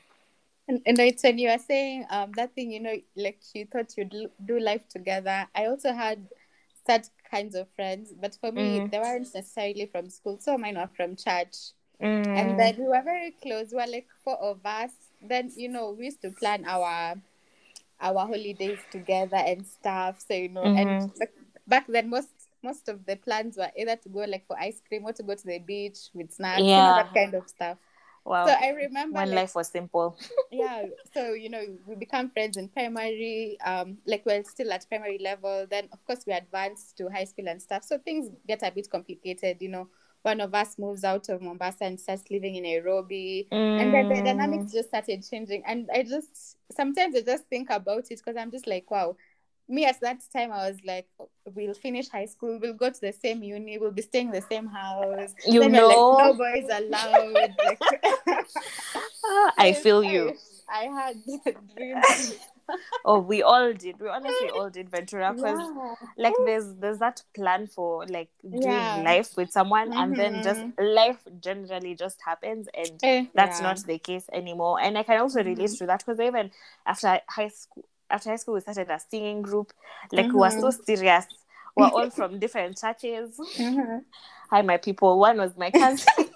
[0.68, 3.96] And, and it's when you were saying um that thing, you know, like you thought
[3.96, 5.46] you'd l- do life together.
[5.54, 6.28] I also had
[6.86, 8.90] such kinds of friends, but for me, Mhm.
[8.90, 10.38] they weren't necessarily from school.
[10.40, 11.56] So mine were from church,
[12.00, 12.34] Mm.
[12.34, 13.70] and then we were very close.
[13.72, 14.92] We were like four of us,
[15.22, 17.16] then you know we used to plan our
[18.00, 20.20] our holidays together and stuff.
[20.26, 21.12] So you know, and Mhm.
[21.18, 21.30] back,
[21.66, 22.30] back then most
[22.66, 25.34] most of the plans were either to go like for ice cream or to go
[25.34, 27.78] to the beach with snacks, you know, that kind of stuff.
[28.24, 28.46] Wow.
[28.46, 30.16] So I remember when like, life was simple.
[30.50, 35.18] yeah so you know we become friends in primary um like we're still at primary
[35.18, 38.70] level then of course we advance to high school and stuff so things get a
[38.70, 39.88] bit complicated you know
[40.22, 44.14] one of us moves out of mombasa and starts living in nairobi and then the
[44.14, 44.24] Mm.
[44.24, 48.50] dynamics just started changing and i just sometimes i just think about it because i'm
[48.52, 49.16] just like wow
[49.68, 51.08] me at that time i was like
[51.54, 54.42] we'll finish high school we'll go to the same uni we'll be staying in the
[54.42, 55.88] same house You Then know.
[55.88, 57.80] like, no boys allowed like
[59.24, 60.34] Ah, I feel you.
[60.68, 61.16] I, had
[61.76, 62.34] dreams.
[63.04, 64.00] Oh, we all did.
[64.00, 65.94] We honestly all did Ventura because Yeah.
[66.16, 69.02] like there's there's that plan for like doing Yeah.
[69.04, 70.94] life with someone and then just Mhm.
[70.94, 73.62] life generally just happens and Eh, that's yeah.
[73.68, 75.78] not the case anymore and i can also relate Mhm.
[75.78, 76.50] to that because even
[76.86, 79.72] after high school after high school we started a singing group.
[80.12, 80.84] Like we were so Mhm.
[80.84, 81.26] serious.
[81.76, 83.38] We're all from different churches.
[83.58, 84.04] Mhm.
[84.50, 85.18] hi my people.
[85.18, 86.06] One was my cousin.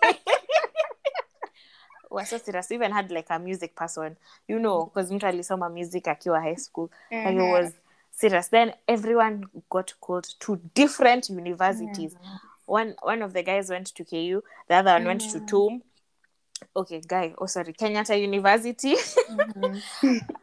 [2.10, 2.68] We're so serious.
[2.70, 4.16] We even had like a music person.
[4.48, 6.90] You know because mtu alisoma music at akiwa high school.
[7.10, 7.72] And it was
[8.10, 8.48] serious.
[8.48, 12.14] Then everyone got called to different universities.
[12.66, 15.40] One one of the guys went to KU, the other one went to.
[15.40, 15.82] TUM.
[16.76, 17.34] Okay, guy.
[17.38, 18.94] Oh, sorry, Kenyatta University,
[19.30, 19.82] Mhm.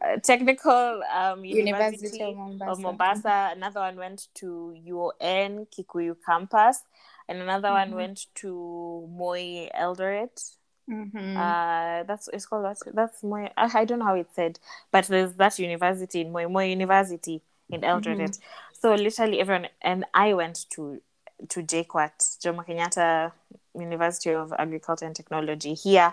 [0.02, 2.70] uh, Technical um, University, University of Mombasa.
[2.72, 3.50] of Mombasa.
[3.56, 6.82] Another one went to UON Kikuyu campus,
[7.28, 7.94] and another one Mhm.
[7.96, 10.56] went to Moi Eldoret.
[10.88, 11.36] Mhm.
[11.36, 12.78] Uh, that's it's called what?
[12.94, 13.48] That's Moi.
[13.56, 14.58] I, I don't know how it's said,
[14.90, 18.38] but there's that university in Moi Moi University in Eldoret.
[18.80, 21.00] So literally everyone and I went to
[21.48, 23.32] to JKUAT, Jomo Kenyatta
[23.78, 26.12] University of Agriculture and Technology here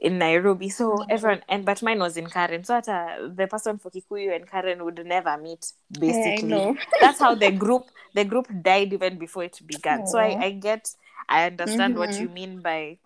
[0.00, 0.68] in Nairobi.
[0.68, 2.64] So everyone and but mine was in Karen.
[2.64, 6.48] So at, uh, the person for Kikuyu and Karen would never meet basically.
[6.48, 6.76] know.
[7.00, 10.06] That's how the group the group died even before it began.
[10.06, 10.94] So I, I get
[11.28, 12.20] I understand what Mhm.
[12.20, 12.98] you mean by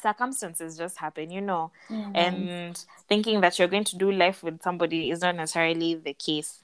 [0.00, 2.10] circumstances just happen, you know Yeah.
[2.14, 6.62] and thinking that you're going to do life with somebody is not necessarily the case.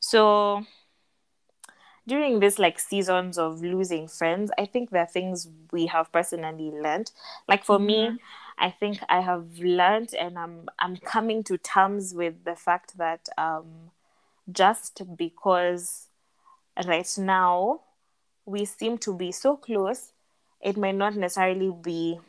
[0.00, 0.66] So
[2.06, 6.70] during this like seasons of losing friends, I think there are things we have personally
[6.70, 7.10] learned.
[7.48, 8.18] Like for me, Mhm.
[8.58, 13.28] I think I have learned and I'm I'm coming to terms with the fact that
[13.38, 13.90] um
[14.52, 16.08] just because
[16.86, 17.80] right now
[18.46, 20.12] we seem to be so close,
[20.60, 22.20] it might not necessarily be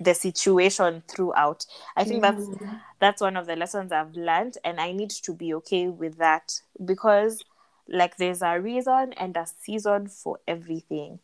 [0.00, 1.66] the situation throughout.
[1.96, 2.80] I think that's Mhm.
[3.00, 6.60] that's one of the lessons I've learned, and I need to be okay with that
[6.84, 7.44] because,
[7.88, 11.20] like, there's a reason and a season for everything.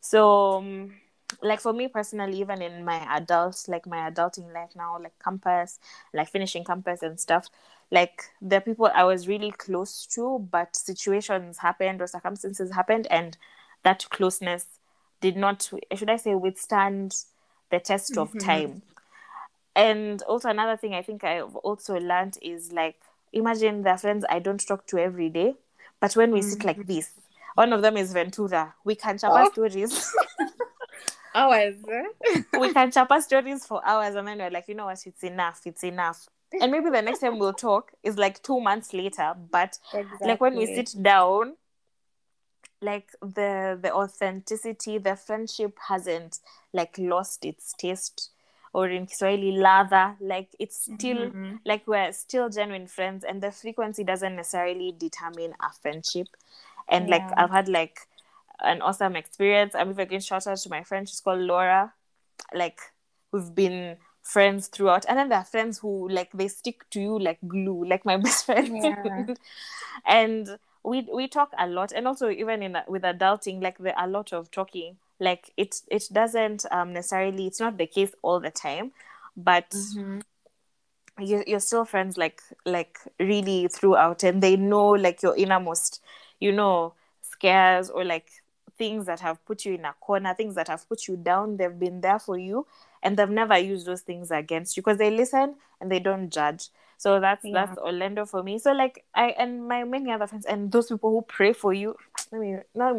[0.00, 0.94] So, um,
[1.42, 5.78] like for me personally, even in my adult, like my adulting life now, like campus,
[6.12, 7.48] like finishing campus and stuff,
[7.90, 13.36] like the people I was really close to, but situations happened or circumstances happened, and
[13.82, 14.66] that closeness
[15.20, 17.16] did not, should I say, withstand
[17.70, 18.38] the test of Mhm.
[18.38, 18.82] time
[19.74, 22.96] and also another thing i think i've also learned is like
[23.32, 25.54] imagine the friends i don't talk to every day
[26.02, 26.68] but when we sit mm-hmm.
[26.68, 27.08] like this
[27.54, 28.74] one of them is ventura.
[28.84, 29.50] We can chapa Oh.
[29.50, 30.14] stories.
[31.34, 31.76] Hours.
[31.90, 32.42] Eh?
[32.60, 35.06] we can chapa stories for hours and then we're like you know what?
[35.06, 35.62] It's enough.
[35.64, 36.28] It's enough.
[36.60, 39.34] And maybe the next time we'll talk is like two months later.
[39.50, 40.28] But Exactly.
[40.28, 41.54] like when we sit down
[42.82, 46.40] like the the authenticity the friendship hasn't
[46.72, 48.31] like lost its taste
[48.74, 51.58] or in Kiswahili ladha like it's still Mhm.
[51.64, 56.28] like we're still genuine friends and the frequency doesn't necessarily determine a friendship.
[56.88, 57.98] And like I've had like
[58.60, 59.74] an awesome experience.
[59.74, 61.92] I'm even again shout out to my friend she's called Laura.
[62.54, 62.80] Like
[63.32, 67.18] we've been friends throughout and then there are friends who like they stick to you
[67.18, 68.68] like glue like my best friend.
[68.82, 69.34] Yeah.
[70.06, 74.06] and we we talk a lot and also even in with adulting like there are
[74.06, 78.40] a lot of talking like it it doesn't um necessarily it's not the case all
[78.40, 78.92] the time
[79.36, 80.22] but Mhm.
[81.20, 86.02] you, you're still friends like like really throughout and they know like your innermost
[86.40, 88.30] you know scares or like
[88.78, 91.78] things that have put you in a corner things that have put you down they've
[91.78, 92.66] been there for you
[93.02, 96.68] and they've never used those things against you because they listen and they don't judge
[97.02, 97.66] so that's Yeah.
[97.66, 101.10] that's orlando for me so like i and my many other friends and those people
[101.10, 101.96] who pray for you
[102.32, 102.98] i mean no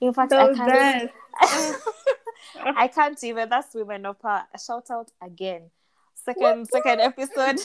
[0.00, 1.80] in fact i Those can't best.
[2.76, 3.48] I can't even.
[3.48, 4.44] That's women of power.
[4.64, 5.70] Shout out again.
[6.14, 7.58] Second second episode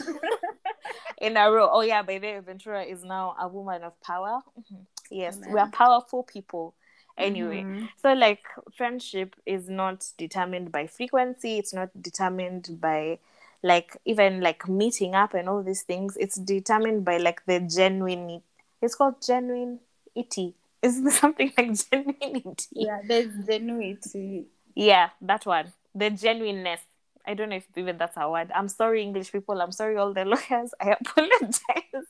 [1.21, 1.69] in a row.
[1.71, 4.41] Oh yeah, baby, the Ventura is now a woman of power.
[4.59, 4.85] Mhm.
[5.11, 6.73] Yes, we are powerful people.
[7.17, 7.89] Anyway, Mhm.
[8.01, 8.43] so like
[8.75, 11.57] friendship is not determined by frequency.
[11.59, 13.19] It's not determined by
[13.63, 18.41] like even like meeting up and all these things it's determined by like the genuine
[18.81, 19.79] it's called genuine
[20.15, 24.45] itty is there something like genuinity Yeah, there's genuinity.
[24.75, 25.73] yeah that one.
[25.95, 26.79] The genuineness.
[27.27, 28.49] I don't know if even that's a word.
[28.55, 29.61] I'm sorry english people.
[29.61, 30.73] I'm sorry all the lawyers.
[30.79, 32.07] I apologize.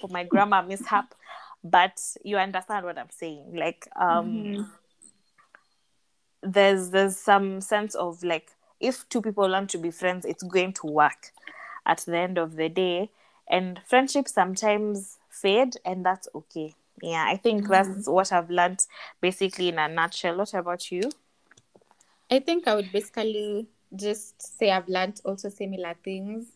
[0.00, 1.14] For my grammar mishap.
[1.62, 3.54] But you understand what i'm saying.
[3.54, 4.66] Like um Mhm.
[6.42, 8.50] there's there's some sense of like
[8.80, 11.32] if two people want to be friends it's going to work
[11.86, 13.10] at the end of the day.
[13.50, 16.74] And friendships sometimes fade and that's okay.
[17.02, 18.84] Yeah i think that's what i've learned
[19.20, 20.36] basically in a nutshell.
[20.36, 21.02] What about you?
[22.30, 26.46] I think I would basically just say I've learned also similar things.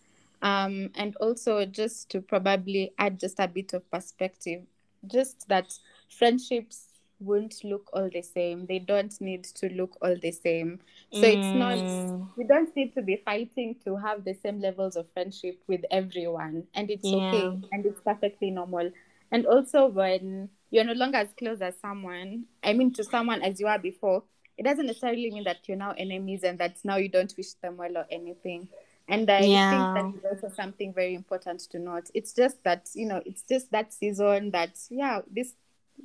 [0.43, 4.63] Um, and also just to probably add just a bit of perspective,
[5.07, 5.73] just that
[6.09, 6.87] friendships
[7.23, 8.67] won't look all the same.
[8.67, 10.81] They don't need to look all the same.
[11.13, 14.97] So it's not, Mm, we don't need to be fighting to have the same levels
[14.97, 16.65] of friendship with everyone.
[16.75, 17.59] And it's okay.
[17.71, 18.91] And it's perfectly normal.
[19.31, 23.61] And also when you're no longer as close as someone, I mean to someone as
[23.61, 24.25] you are before,
[24.59, 27.77] it doesn't necessarily mean that you're now enemies and that now you don't wish them
[27.77, 28.69] well or anything.
[29.09, 29.69] And I Yeah.
[29.69, 32.09] think that is also something very important to note.
[32.15, 35.55] It's just that, you know, it's just that season that, yeah, this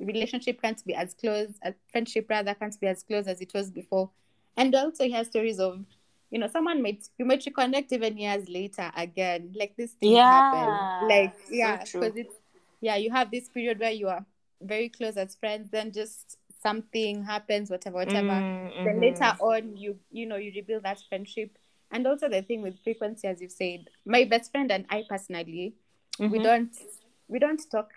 [0.00, 3.70] relationship can't be as close, as friendship rather can't be as close as it was
[3.70, 4.10] before.
[4.56, 5.84] And also he has stories of,
[6.30, 9.52] you know, someone might you might reconnect even years later again.
[9.54, 11.08] Like this thing Yeah, happen.
[11.08, 12.00] Like yeah, true.
[12.00, 12.34] because it's
[12.80, 14.24] yeah, you have this period where you are
[14.62, 18.26] very close as friends, then just something happens, whatever, whatever.
[18.28, 19.00] mm, Then mhm.
[19.00, 21.56] later on you you know you rebuild that friendship.
[21.90, 25.74] And also the thing with frequency, as you've said, my best friend and I personally,
[26.18, 26.42] we Mhm.
[26.42, 26.76] don't
[27.28, 27.90] we don't talk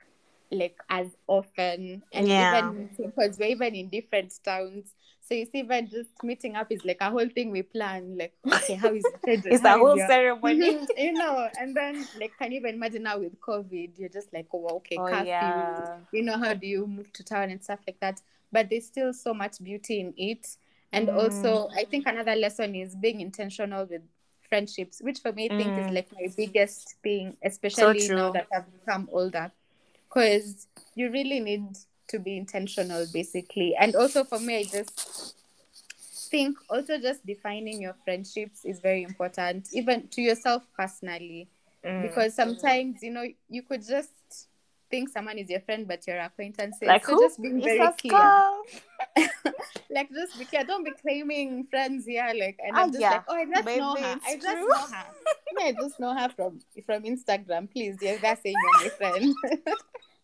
[0.52, 2.62] like as often and Yeah.
[2.62, 6.84] even because we're even in different towns so you see even just meeting up is
[6.84, 10.78] like a whole thing we plan like okay how is it it's a whole ceremony
[10.98, 14.48] you know and then like can you even imagine now with covid you're just like
[14.54, 17.80] oh okay oh curfew yeah you know how do you move to town and stuff
[17.88, 20.58] like that but there's still so much beauty in it
[20.92, 21.16] and Mm.
[21.16, 24.02] also i think another lesson is being intentional with
[24.50, 25.96] friendships which for me i think is Mm.
[25.96, 28.32] like my biggest thing especially now true.
[28.34, 29.52] that i've become older
[30.13, 31.63] because you really need
[32.08, 35.36] to be intentional basically and also for me i just
[36.30, 41.47] think also just defining your friendships is very important even to yourself personally
[41.84, 42.04] Mm.
[42.04, 44.12] because sometimes you know you could just
[44.91, 48.32] think someone is your friend but you're acquaintances like so who just being very clear.
[49.89, 53.12] like just be clear don't be claiming friends here like and Ah, i'm just yeah.
[53.12, 54.67] like oh i just know her i just true.
[54.67, 55.06] know her
[55.60, 59.36] yeah, i just know her from from instagram please you're there saying you're my friend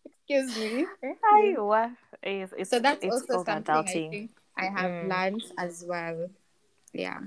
[0.06, 0.86] excuse me
[1.34, 1.94] Aiwa.
[2.22, 5.08] It's, it's, so that's it's also something i think i have Mm.
[5.08, 6.28] learned as well
[6.92, 7.20] yeah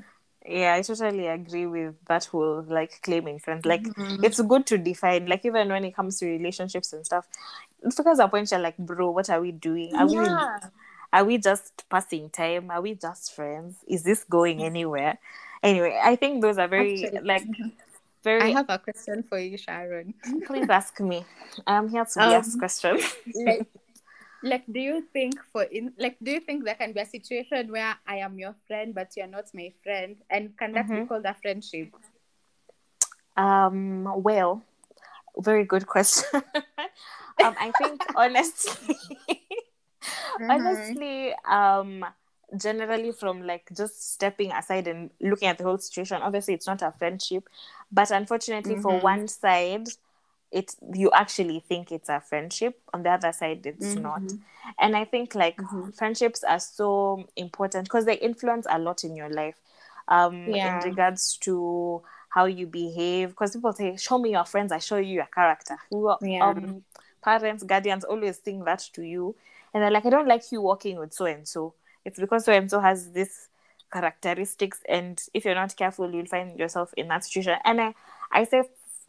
[0.44, 3.64] Yeah, I totally agree with that whole like claiming friends.
[3.64, 4.26] Like Mhm.
[4.26, 7.28] it's good to define, like even when it comes to relationships and stuff.
[7.84, 9.94] It's because at point you're like, bro, what are we doing?
[9.96, 10.60] Are we yeah
[11.14, 12.72] are we just passing time?
[12.72, 13.78] Are we just friends?
[13.88, 15.18] Is this going anywhere?
[15.64, 17.46] Anyway, I think those are very Actually, like
[18.24, 18.42] very.
[18.42, 20.14] I have a question for you, Sharon.
[20.48, 21.26] please ask me.
[21.68, 23.04] I'm here to be Um, asked questions.
[23.36, 23.68] like,
[24.44, 27.72] like, do you think for in like, do you think there can be a situation
[27.72, 31.08] where I am your friend but you're not my friend, and can that be Mhm.
[31.08, 31.94] called a friendship?
[33.38, 34.62] Um, well,
[35.38, 36.42] very good question.
[37.44, 39.41] um, I think honestly,
[40.40, 40.50] Mm-hmm.
[40.50, 42.06] honestly, um,
[42.58, 46.82] generally from like just stepping aside and looking at the whole situation, obviously it's not
[46.82, 47.48] a friendship,
[47.92, 49.04] but unfortunately for Mhm.
[49.04, 49.88] one side,
[50.52, 52.80] it you actually think it's a friendship.
[52.94, 54.22] On the other side, it's not.
[54.22, 54.40] Mhm.
[54.80, 55.96] And I think like Mhm.
[55.96, 59.56] friendships are so important because they influence a lot in your life.
[60.08, 60.80] Um, Yeah.
[60.80, 64.98] in regards to how you behave, because people say, "Show me your friends, I show
[64.98, 66.50] you your character." Who- Yeah.
[66.50, 66.84] Um,
[67.22, 69.36] parents, guardians always think that to you,
[69.74, 71.74] and they're like, "I don't like you walking with so and so."
[72.06, 73.50] It's because so and so has this
[73.94, 77.58] characteristics, and if you're not careful, you'll find yourself in that situation.
[77.66, 77.94] And I,
[78.32, 78.64] I say,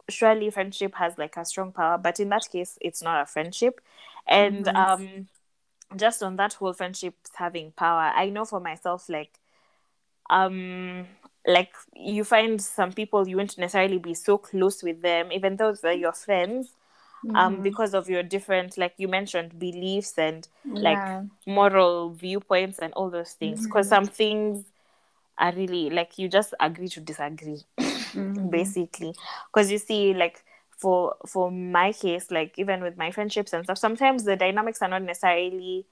[0.09, 3.81] surely friendship has like a strong power, but in that case, it's not a friendship.
[4.27, 4.75] And Mhm.
[4.75, 5.27] um,
[5.95, 9.39] just on that whole friendship having power, I know for myself, like,
[10.29, 11.05] um,
[11.45, 15.73] like you find some people you won't necessarily be so close with them, even though
[15.73, 16.69] they're your friends,
[17.35, 17.61] um, Mhm.
[17.61, 20.47] because of your different, like you mentioned, beliefs and
[20.81, 21.09] like
[21.45, 23.63] moral viewpoints and all those things.
[23.63, 23.89] Because Mhm.
[23.89, 24.65] some things
[25.37, 27.61] are really like you just agree to disagree
[28.13, 28.49] Mhm.
[28.49, 29.15] basically
[29.47, 30.43] because you see like
[30.77, 34.89] for for my case like even with my friendships and stuff sometimes the dynamics are
[34.89, 35.85] not necessarily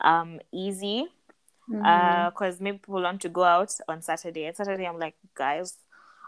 [0.00, 1.06] um easy
[1.68, 5.78] because maybe people want to go out on saturday and saturday i'm like guys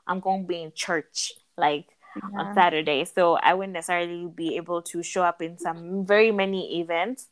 [0.07, 2.41] I'm going to be in church like yeah.
[2.41, 3.05] on Saturday.
[3.05, 7.29] So I wouldn't necessarily be able to show up in some very many events.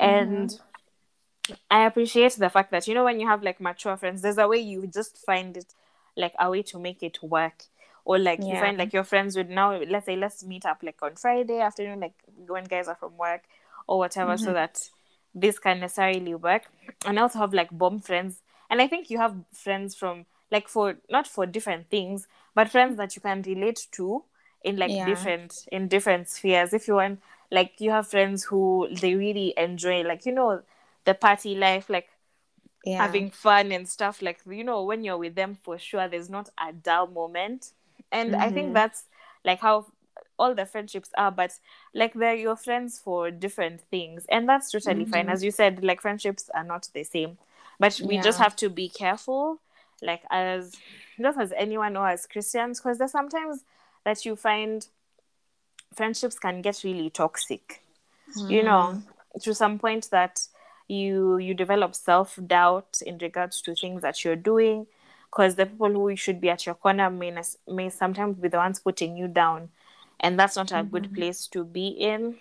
[0.00, 1.54] And mm-hmm.
[1.70, 4.46] I appreciate the fact that, you know, when you have like mature friends, there's a
[4.46, 5.74] way you just find it
[6.16, 7.64] like a way to make it work.
[8.04, 8.54] Or like yeah.
[8.54, 11.60] you find like your friends would now, let's say, let's meet up like on Friday
[11.60, 12.14] afternoon, like
[12.46, 13.42] when guys are from work
[13.86, 14.44] or whatever, mm-hmm.
[14.44, 14.88] so that
[15.34, 16.62] this can necessarily work.
[17.04, 18.40] And I also have like bomb friends.
[18.70, 22.26] And I think you have friends from like for not for different things,
[22.58, 24.24] but friends that you can relate to
[24.64, 25.06] in like yeah.
[25.06, 26.72] different in different spheres.
[26.72, 27.20] If you want
[27.52, 30.62] like you have friends who they really enjoy like, you know,
[31.04, 32.08] the party life, like
[32.84, 32.96] yeah.
[32.96, 36.48] having fun and stuff like you know when you're with them for sure there's not
[36.58, 37.72] a dull moment
[38.10, 38.40] and mm-hmm.
[38.40, 38.74] i think mm-hmm.
[38.74, 39.04] that's
[39.44, 39.86] like how
[40.38, 41.52] all the friendships are but
[41.94, 45.10] like they're your friends for different things and that's totally mm-hmm.
[45.10, 47.36] fine as you said like friendships are not the same
[47.78, 48.22] but we yeah.
[48.22, 49.60] just have to be careful
[50.02, 50.74] like as
[51.20, 53.64] just as anyone or as christians because there's sometimes
[54.04, 54.86] that you find
[55.94, 57.82] friendships can get really toxic
[58.36, 58.50] mm-hmm.
[58.50, 59.38] you know mm-hmm.
[59.40, 60.46] to some point that
[60.88, 64.86] you you develop self doubt in regards to things that you're doing
[65.30, 67.34] because the people who should be at your corner may
[67.68, 69.68] may sometimes be the ones putting you down
[70.20, 70.90] and that's not a mm-hmm.
[70.90, 72.36] good place to be in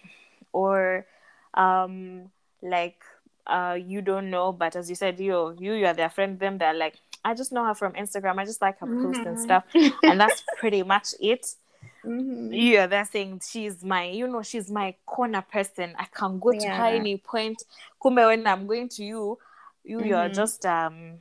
[0.53, 1.05] or
[1.53, 2.29] um
[2.61, 3.03] like
[3.47, 6.57] uh you don't know but as you said you you you are their friend them
[6.57, 6.95] they're like
[7.27, 9.05] i just know her from instagram i just like her mm-hmm.
[9.05, 9.63] posts and stuff
[10.03, 11.45] and that's pretty much it
[12.05, 12.51] mm-hmm.
[12.53, 16.59] yeah they're saying she's my you know she's my corner person i can go yeah.
[16.59, 17.63] to her any point
[18.01, 19.37] kumbe when i'm going to you
[19.83, 20.33] you you're mm-hmm.
[20.33, 21.19] just um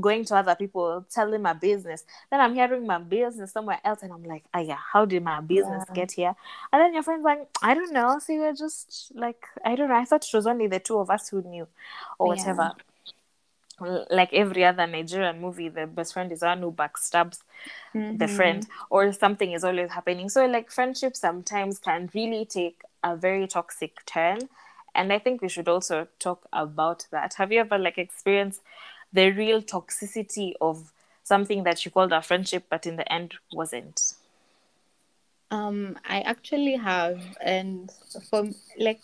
[0.00, 2.04] going to other people, telling my business.
[2.30, 5.40] Then I'm hearing my business somewhere else, and I'm like, oh yeah, how did my
[5.40, 5.94] business yeah.
[5.94, 6.34] get here?
[6.72, 8.18] And then your friend's like, I don't know.
[8.18, 9.96] So you're just like, I don't know.
[9.96, 11.66] I thought it was only the two of us who knew,
[12.18, 12.72] or whatever.
[13.80, 17.40] Like every other Nigerian movie, the best friend is one who backstabs
[17.94, 18.16] mm-hmm.
[18.16, 20.28] the friend, or something is always happening.
[20.28, 24.48] So, like, friendship sometimes can really take a very toxic turn
[24.94, 28.60] and i think we should also talk about that have you ever like experienced
[29.12, 34.14] the real toxicity of something that you called a friendship but in the end wasn't
[35.50, 37.92] um i actually have and
[38.28, 39.00] from like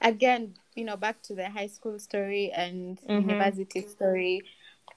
[0.00, 3.28] again you know back to the high school story and mm-hmm.
[3.28, 4.42] university story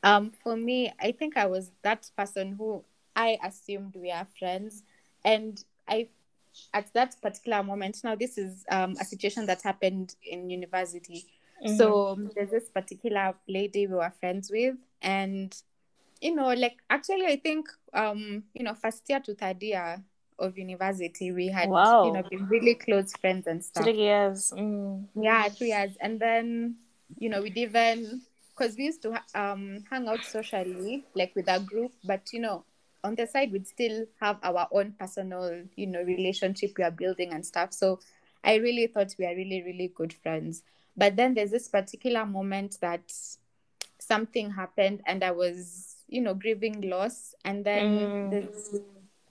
[0.03, 2.83] um for me i think i was that person who
[3.15, 4.83] i assumed we are friends
[5.25, 6.07] and i
[6.73, 11.25] at that particular moment now this is um, a situation that happened in university
[11.63, 11.77] Mm-hmm.
[11.77, 15.55] So there's this particular lady we were friends with, and
[16.19, 20.01] you know, like actually, I think um, you know, first year to third year
[20.41, 22.05] of university, we had wow.
[22.05, 23.83] you know been really close friends and stuff.
[23.83, 24.51] Three years.
[24.55, 25.05] Mm.
[25.15, 26.75] Yeah, three years, and then
[27.17, 28.21] you know we'd even
[28.57, 32.65] because we used to um hang out socially like with our group, but you know
[33.03, 37.33] on the side we'd still have our own personal you know relationship we are building
[37.33, 37.73] and stuff.
[37.73, 37.99] So
[38.43, 40.63] I really thought we are really really good friends.
[40.97, 43.11] But then there's this particular moment that
[44.01, 47.33] something happened and I was, you know, grieving loss.
[47.45, 48.47] And then mm.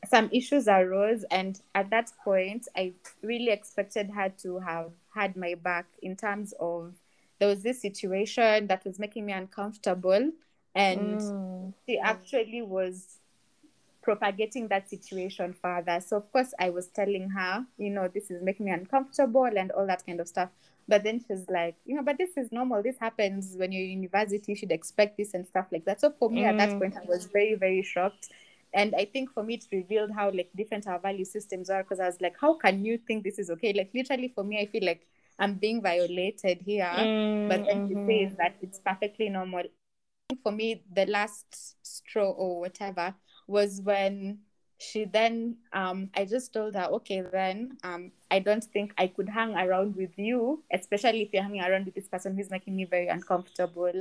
[0.08, 1.24] Some issues arose.
[1.30, 6.54] And at that point, I really expected her to have had my back in terms
[6.60, 6.94] of
[7.38, 10.30] there was this situation that was making me uncomfortable.
[10.74, 11.74] And mm.
[11.86, 13.16] she actually was
[14.02, 16.00] propagating that situation further.
[16.00, 19.70] So, of course, I was telling her, you know, this is making me uncomfortable and
[19.72, 20.50] all that kind of stuff.
[20.88, 22.82] But then she's like, you know, but this is normal.
[22.82, 24.52] This happens when you're in university.
[24.52, 26.00] You should expect this and stuff like that.
[26.00, 26.48] So for me, mm.
[26.48, 28.30] at that point, I was very, very shocked.
[28.72, 31.82] And I think for me, it revealed how like different our value systems are.
[31.82, 33.72] Because I was like, how can you think this is okay?
[33.72, 35.06] Like literally, for me, I feel like
[35.38, 36.90] I'm being violated here.
[36.96, 38.06] Mm, but then mm-hmm.
[38.08, 39.64] she says that it's perfectly normal.
[40.42, 43.14] For me, the last straw or whatever
[43.46, 44.38] was when
[44.80, 49.28] she then um i just told her okay then um i don't think i could
[49.28, 52.86] hang around with you especially if you're hanging around with this person who's making me
[52.86, 53.92] very uncomfortable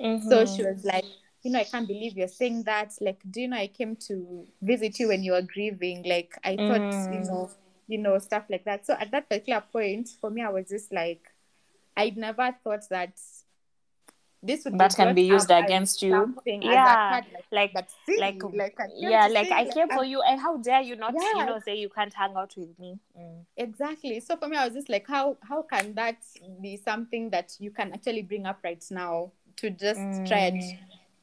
[0.00, 0.28] mm-hmm.
[0.28, 1.04] so she was like
[1.42, 4.46] you know i can't believe you're saying that like do you know i came to
[4.62, 7.14] visit you when you were grieving like i thought mm.
[7.14, 7.50] you know
[7.88, 10.92] you know stuff like that so at that particular point for me i was just
[10.92, 11.30] like
[11.96, 13.12] I'd never thought that
[14.42, 17.20] this would that can be used against you yeah
[17.52, 17.86] like like
[18.18, 21.40] like, like yeah like i came for you and how dare you not yeah.
[21.40, 23.44] you know say you can't hang out with me mm.
[23.58, 26.16] exactly so for me i was just like how how can that
[26.62, 30.26] be something that you can actually bring up right now to just mm.
[30.26, 30.62] try and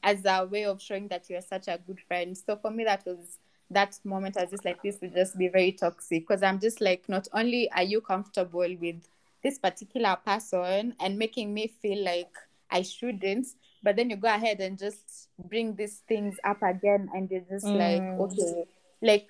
[0.02, 3.04] as a way of showing that you're such a good friend so for me that
[3.06, 3.38] was
[3.70, 6.80] that moment i was just like this would just be very toxic because i'm just
[6.80, 8.96] like not only are you comfortable with
[9.42, 12.32] this particular person and making me feel like
[12.70, 13.46] I shouldn't.
[13.82, 17.64] but then you go ahead and just bring these things up again and you're just
[17.66, 18.20] like Mm.
[18.20, 18.64] okay
[19.00, 19.28] like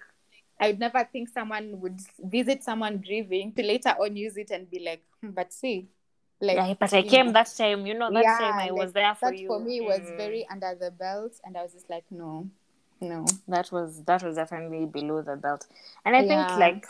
[0.61, 4.69] i would never think someone would visit someone grieving to later on use it and
[4.71, 5.89] be like "Hmm, but see
[6.41, 8.72] like yeah, but I came know, that time, you know, that yeah, time I like,
[8.72, 9.49] was there for that you.
[9.49, 10.16] for me was Mm.
[10.16, 12.49] very under the belt and i was just like no
[13.01, 15.66] no that was that was definitely below the belt
[16.05, 16.24] and i Yeah.
[16.24, 16.86] think like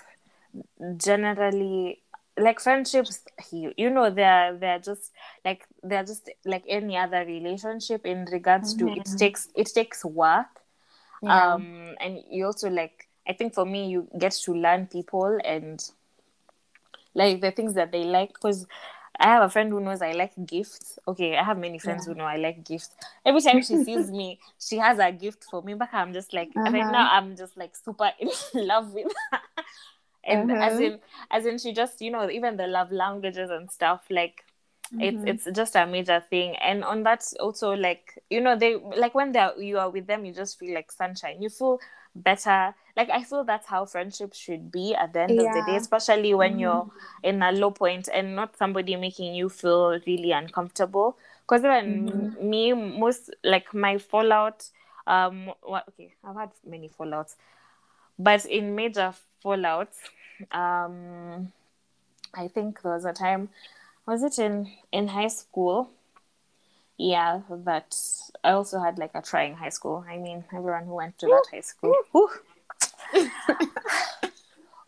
[0.96, 2.00] generally
[2.38, 3.22] like friendships
[3.52, 5.12] you, you know they're they're just
[5.44, 9.18] like they're just like any other relationship in regards to it Mhm.
[9.18, 10.46] takes it takes work
[11.22, 11.58] Yeah.
[11.58, 15.90] um and you also like i think for me you get to learn people and
[17.14, 18.66] like the things that they like because
[19.18, 20.98] I have a friend who knows I like gifts.
[21.08, 22.90] Okay, I have many friends who know I like gifts.
[23.24, 25.74] Every time she sees me, she has a gift for me.
[25.74, 26.88] But I'm just like right Uh-huh.
[26.88, 28.30] now, I'm just like super in
[28.66, 29.40] love with her.
[30.24, 30.80] and as Uh-huh.
[30.80, 31.00] in,
[31.30, 34.44] as in, she just you know even the love languages and stuff like
[34.98, 35.26] it's Mhm.
[35.26, 39.32] it's just a major thing and on that also like you know they like when
[39.32, 41.78] they're you are with them you just feel like sunshine you feel
[42.14, 45.76] better like i feel that's how friendship should be at the end of the day
[45.76, 46.60] especially when Mhm.
[46.60, 46.86] you're
[47.22, 52.34] in a low point and not somebody making you feel really uncomfortable because even Mhm.
[52.40, 54.64] me most like my fallout
[55.06, 55.50] um
[55.88, 57.36] okay i've had many fallouts
[58.18, 59.12] but in major
[59.44, 59.96] fallouts
[60.52, 61.52] um
[62.34, 63.48] i think there was a time
[64.06, 65.90] was it in in high school
[66.98, 67.96] yeah that
[68.44, 70.04] i also had like a trying high school.
[70.08, 71.94] I mean everyone who went to that high school.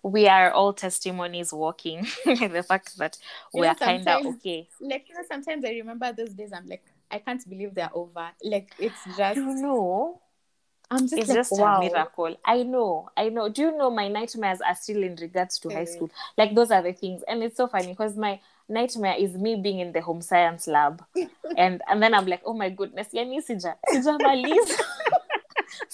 [0.02, 2.06] We are all testimonies walking.
[2.24, 3.18] The fact that
[3.52, 4.68] we are kind of okay.
[4.80, 8.30] like you know sometimes i remember those days i'm like i can't believe they're over.
[8.42, 10.20] Like it's just you know?
[10.90, 11.76] I'm just it's like just wow.
[11.76, 12.34] a miracle.
[12.44, 13.48] I know i know.
[13.48, 15.84] Do you know my nightmares are still in regards to high Eh.
[15.84, 16.10] school?
[16.36, 17.22] Like those are the things.
[17.28, 18.40] And it's so funny because my
[18.70, 21.02] nightmare is me being in the home science lab.
[21.56, 24.84] And and then i'm like oh my goodness yani sija sijamaliza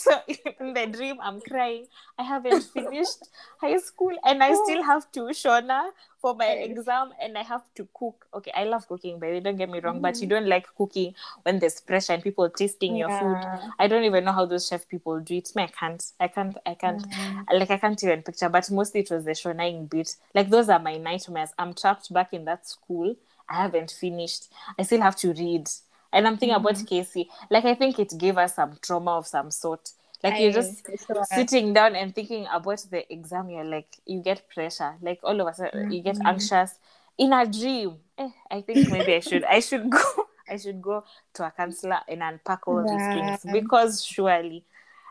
[0.06, 0.14] so
[0.60, 1.84] in the dream i'm crying
[2.18, 3.28] i haven't finished
[3.60, 5.80] high school and i still have to shona
[6.20, 9.68] for my exam and i have to cook okay i love cooking baby don't get
[9.70, 10.30] me wrong but you Mhm.
[10.30, 13.38] don't like cooking when there's pressure and people tasting your food
[13.78, 15.50] I don't even know how those chef people do it.
[15.54, 16.02] Me, I can't.
[16.18, 16.56] I can't.
[16.64, 17.02] I can't.
[17.02, 17.46] Mhm.
[17.60, 18.48] Like I can't even picture.
[18.48, 20.16] But mostly it was the shonaing bit.
[20.34, 21.50] Like those are my nightmares.
[21.58, 23.14] I'm trapped back in that school.
[23.48, 24.48] I haven't finished.
[24.78, 25.68] I still have to read.
[26.16, 27.28] And I'm thinking about Casey.
[27.50, 29.90] Like I think it gave us some trauma of some sort.
[30.24, 31.24] Like you're just sure.
[31.24, 33.50] sitting down and thinking about the exam.
[33.50, 34.96] You're like you get pressure.
[35.02, 36.24] Like all of a sudden you get Mhm.
[36.24, 36.78] anxious
[37.18, 37.98] in a dream.
[38.18, 39.44] Eh, I think maybe I should.
[39.44, 40.02] I should go.
[40.48, 41.04] I should go
[41.34, 44.64] to a counselor and unpack all these things because surely,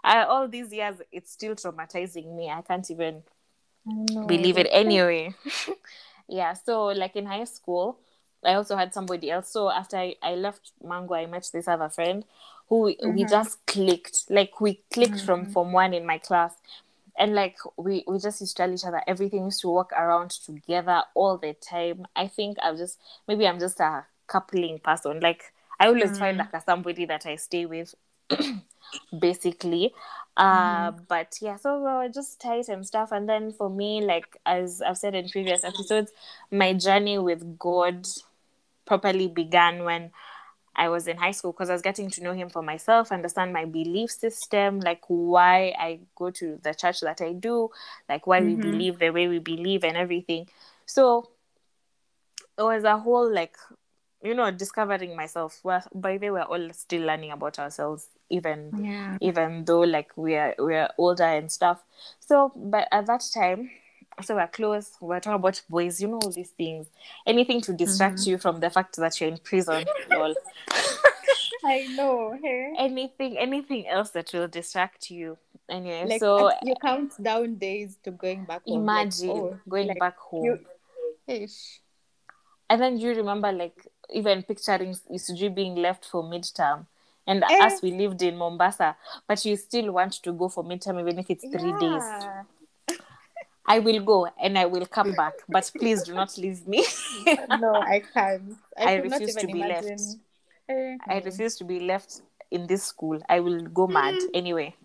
[0.04, 2.50] I, all these years it's still traumatizing me.
[2.50, 3.24] I can't even
[3.88, 5.34] I believe it anyway.
[6.28, 8.00] yeah, so like in high school,
[8.46, 9.50] I also had somebody else.
[9.50, 12.26] So after I, I left Mango, I met this other friend
[12.70, 13.30] who we Mhm.
[13.30, 14.26] just clicked.
[14.30, 15.52] Like we clicked from Mhm.
[15.52, 16.56] form one in my class.
[17.18, 20.32] And like we, we just used to tell each other everything used to work around
[20.32, 22.06] together all the time.
[22.16, 25.20] I think I'm just maybe I'm just a coupling person.
[25.22, 26.40] Like I always find Mm.
[26.40, 27.96] like a somebody that I stay with
[29.18, 29.94] basically
[30.38, 34.38] uh but yeah so we were just tight and stuff and then for me like
[34.46, 36.12] as i've said in previous episodes
[36.52, 38.06] my journey with god
[38.86, 40.12] properly began when
[40.76, 43.54] i was in high school because i was getting to know him for myself understand
[43.54, 47.70] my belief system like why i go to the church that i do
[48.10, 48.62] like why we Mhm.
[48.62, 50.48] believe the way we believe and everything
[50.86, 51.30] so
[52.58, 53.58] it was a whole like
[54.24, 58.74] you know discovering myself well by the way we're all still learning about ourselves even
[58.78, 59.18] Yeah.
[59.22, 61.84] even though like we're we're older and stuff
[62.20, 63.70] so but at that time
[64.24, 66.88] so we're close we're talking about boys you know all these things
[67.26, 68.28] anything to distract Mhm.
[68.28, 69.86] you from the fact that you're in prison.
[71.68, 72.38] I know.
[72.42, 72.74] Hey.
[72.78, 75.38] anything anything else that will distract you
[75.68, 78.86] anyway Like so you count down days to going back home.
[78.86, 80.60] like, imagine oh, going like, back home you-
[81.28, 81.80] Ish.
[82.70, 86.86] and then you remember like even picturing Isuji being left for midterm
[87.26, 87.66] and Eh.
[87.66, 88.96] us we lived in Mombasa
[89.28, 92.44] but you still want to go for midterm even if it's three days Yeah.
[93.68, 96.84] I will go and I will come back but please do not leave me
[97.50, 98.58] no, I can't.
[98.78, 99.88] I, I refuse to be left.
[99.88, 100.22] imagine.
[100.70, 104.76] Eh, I refuse to be left in this school I will go mad anyway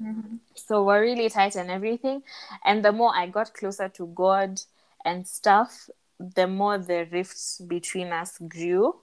[0.00, 0.38] mhm.
[0.54, 2.22] so we're really tight and everything
[2.64, 4.60] and the more i got closer to god
[5.04, 5.88] and stuff
[6.18, 8.94] the more the rifts between us grew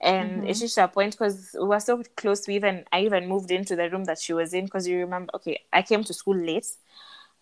[0.00, 0.48] and Mhm.
[0.48, 3.76] it's just a point because we were so close we even i even moved into
[3.76, 6.66] the room that she was in because you remember okay i came to school late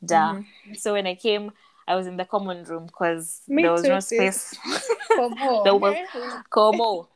[0.04, 0.76] duh Mhm.
[0.76, 1.50] so when i came
[1.86, 4.56] i was in the common room because there was too, no space.
[5.64, 5.96] There was-
[6.50, 7.08] como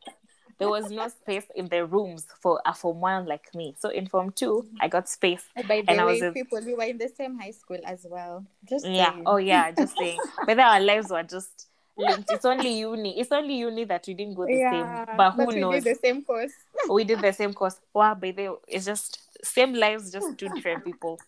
[0.59, 3.75] there was no space in the rooms for a form one like me.
[3.77, 5.43] So in form two, I got space.
[5.55, 7.77] By the And I way, was in- people, we were in the same high school
[7.85, 8.43] as well.
[8.65, 9.11] Just Yeah.
[9.11, 9.23] saying.
[9.27, 9.69] Oh yeah.
[9.71, 10.17] Just saying.
[10.47, 12.31] But our lives were just linked.
[12.31, 13.19] It's only uni.
[13.19, 15.05] It's only uni that we didn't go the yeah.
[15.05, 15.15] same.
[15.17, 15.83] But who we knows?
[15.83, 16.53] did the same course.
[16.89, 17.79] we did the same course.
[17.93, 21.19] Wow, but they it's just same lives, just two different people.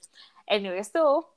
[0.47, 1.27] Anyway, so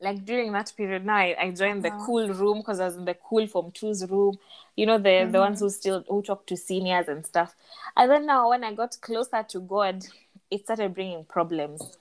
[0.00, 2.04] like during that period now I, I joined the Uh-huh.
[2.06, 4.38] cool room because I was in the cool form two's room.
[4.76, 5.64] You know, the the ones Mm-hmm.
[5.64, 7.54] who still who talk to seniors and stuff.
[7.96, 10.04] And then now when I got closer to God,
[10.50, 11.96] it started bringing problems.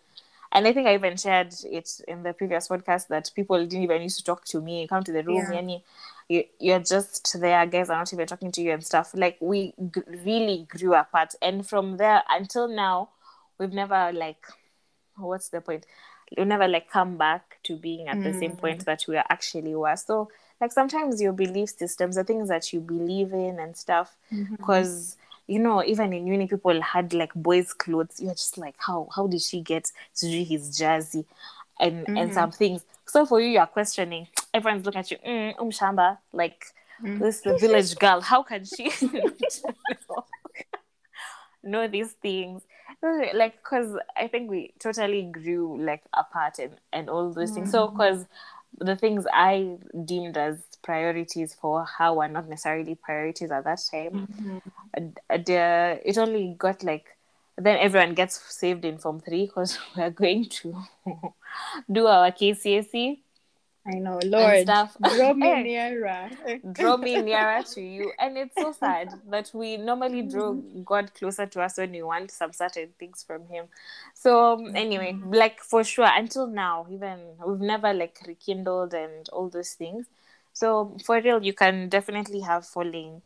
[0.51, 4.01] And I think I even shared it in the previous podcast that people didn't even
[4.03, 4.87] used to talk to me.
[4.87, 5.77] Come to the room, Yeah.
[6.29, 7.65] you, you're just there.
[7.65, 9.13] Guys are not even talking to you and stuff.
[9.15, 13.09] Like we g- really grew apart, and from there until now,
[13.57, 14.45] we've never like,
[15.17, 15.85] what's the point?
[16.37, 18.85] We've never like come back to being at the same point mm.
[18.85, 19.95] that we actually were.
[19.95, 20.29] So
[20.59, 24.55] like sometimes your belief systems, the things that you believe in and stuff, mm-hmm.
[24.55, 25.17] because
[25.47, 28.19] you know even in uni people had like boys clothes.
[28.19, 31.25] You're just like how how did she get to do his jersey?
[31.79, 32.33] And and mm-hmm.
[32.33, 32.83] some things.
[33.05, 34.27] So for you you're questioning.
[34.53, 36.65] Everyone's looking at you mm, umshamba like
[37.03, 37.19] mm.
[37.19, 38.21] this the village girl.
[38.21, 38.91] How can she
[41.63, 42.63] know these things
[43.33, 47.71] like because i think we totally grew like apart and and all those things.
[47.71, 48.25] So because
[48.79, 54.27] the things i deemed as priorities for how are not necessarily priorities at that time.
[54.95, 57.05] And, and, uh, it only got like
[57.57, 60.75] then everyone gets saved in form three because we're going to
[61.91, 63.19] do our KCSE
[63.85, 64.63] I know, Lord.
[64.63, 64.95] stuff.
[65.01, 66.29] Draw me nearer.
[66.71, 70.53] draw me nearer to you and it's so sad that we normally draw
[70.85, 73.65] god closer to us when we want some certain things from him
[74.13, 79.49] so um, anyway like for sure until now even we've never like rekindled and all
[79.49, 80.05] those things
[80.53, 83.21] so for real you can definitely have falling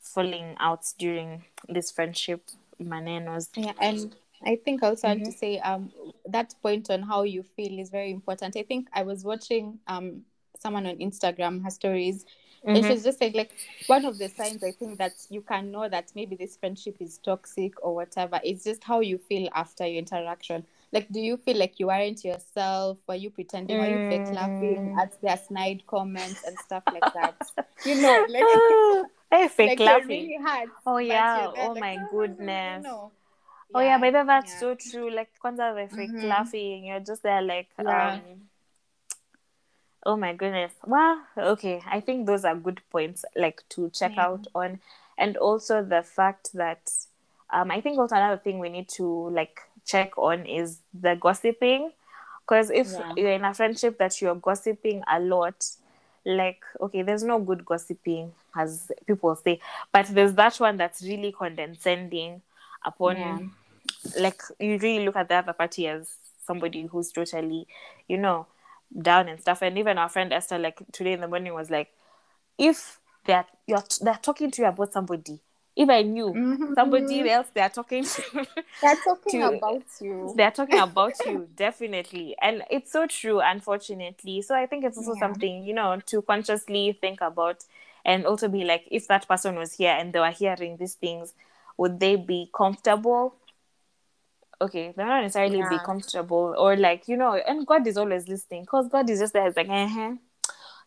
[0.00, 2.42] falling out during this friendship
[2.82, 5.24] manenos Yeah, and I think I also want Mm-hmm.
[5.24, 5.90] to say um
[6.26, 8.56] that point on how you feel is very important.
[8.56, 10.22] I think I was watching um
[10.58, 12.24] someone on Instagram her stories
[12.72, 12.86] and Mm-hmm.
[12.86, 13.50] she was just saying like
[13.86, 17.18] one of the signs I think that you can know that maybe this friendship is
[17.18, 18.40] toxic or whatever.
[18.44, 20.64] It's just how you feel after your interaction.
[20.92, 22.98] Like do you feel like you aren't yourself?
[23.08, 23.78] Were you pretending?
[23.78, 24.96] Were you fake laughing Mm.
[25.00, 27.36] at their snide comments and stuff like that?
[27.84, 28.52] you know, like
[29.30, 30.70] hey fake like laughing really hard.
[30.86, 31.50] Oh, yeah.
[31.54, 33.12] there Oh, like, my "No, no, no, no, goodness." no."
[33.74, 34.58] Oh yeah, maybe that's yeah.
[34.58, 35.10] so true.
[35.10, 36.28] Like kwanza the fake Mhm.
[36.28, 38.14] laughing, you're just there like Yeah.
[38.14, 38.48] um
[40.04, 40.72] Oh my goodness.
[40.84, 41.80] Well, okay.
[41.86, 44.24] I think those are good points like to check Yeah.
[44.24, 44.80] out on
[45.16, 46.90] and also the fact that
[47.50, 51.92] um I think also another thing we need to like check on is the gossiping
[52.40, 53.12] because if Yeah.
[53.16, 55.64] you're in a friendship that you're gossiping a lot
[56.24, 59.60] like okay there's no good gossiping as people say
[59.92, 62.40] but there's that one that's really condescending
[62.84, 63.38] upon Yeah.
[64.18, 67.66] Like you really look at the other party as somebody who's totally
[68.08, 68.46] you know
[69.00, 71.90] down and stuff and even our friend esther like today in the morning was like
[72.58, 75.40] if they're you're they're talking to you about somebody
[75.76, 76.74] if i knew Mhm.
[76.74, 78.22] somebody else they're talking to
[78.82, 80.32] They're talking to- about you.
[80.36, 85.14] they're talking about you definitely and it's so true unfortunately so i think it's also
[85.14, 85.20] Yeah.
[85.20, 87.64] something you know to consciously think about
[88.04, 91.34] and also be like if that person was here and they were hearing these things
[91.78, 93.34] would they be comfortable
[94.62, 98.62] okay they're not necessarily be comfortable or like you know and god is always listening
[98.62, 100.12] because god is just there it's like uh-huh.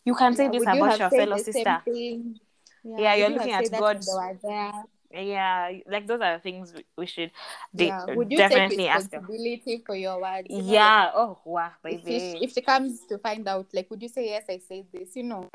[0.03, 2.39] you can say Yeah, this you about your fellow sister thing?
[2.83, 3.81] Yeah, you're you looking at God.
[3.81, 4.71] when they were there?
[5.11, 7.31] yeah like those are things we, should
[7.75, 8.05] de- Yeah.
[8.15, 10.47] Would you take definitely ask them responsibility for your words?
[10.49, 13.89] You know, yeah oh wow baby if, she, if she comes to find out, like,
[13.89, 14.45] would you say yes?
[14.49, 15.15] I said this.
[15.15, 15.49] You know.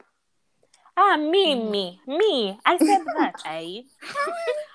[0.97, 1.71] Ah, me, Mm-hmm.
[1.71, 2.59] me, me.
[2.65, 3.85] I said that, I.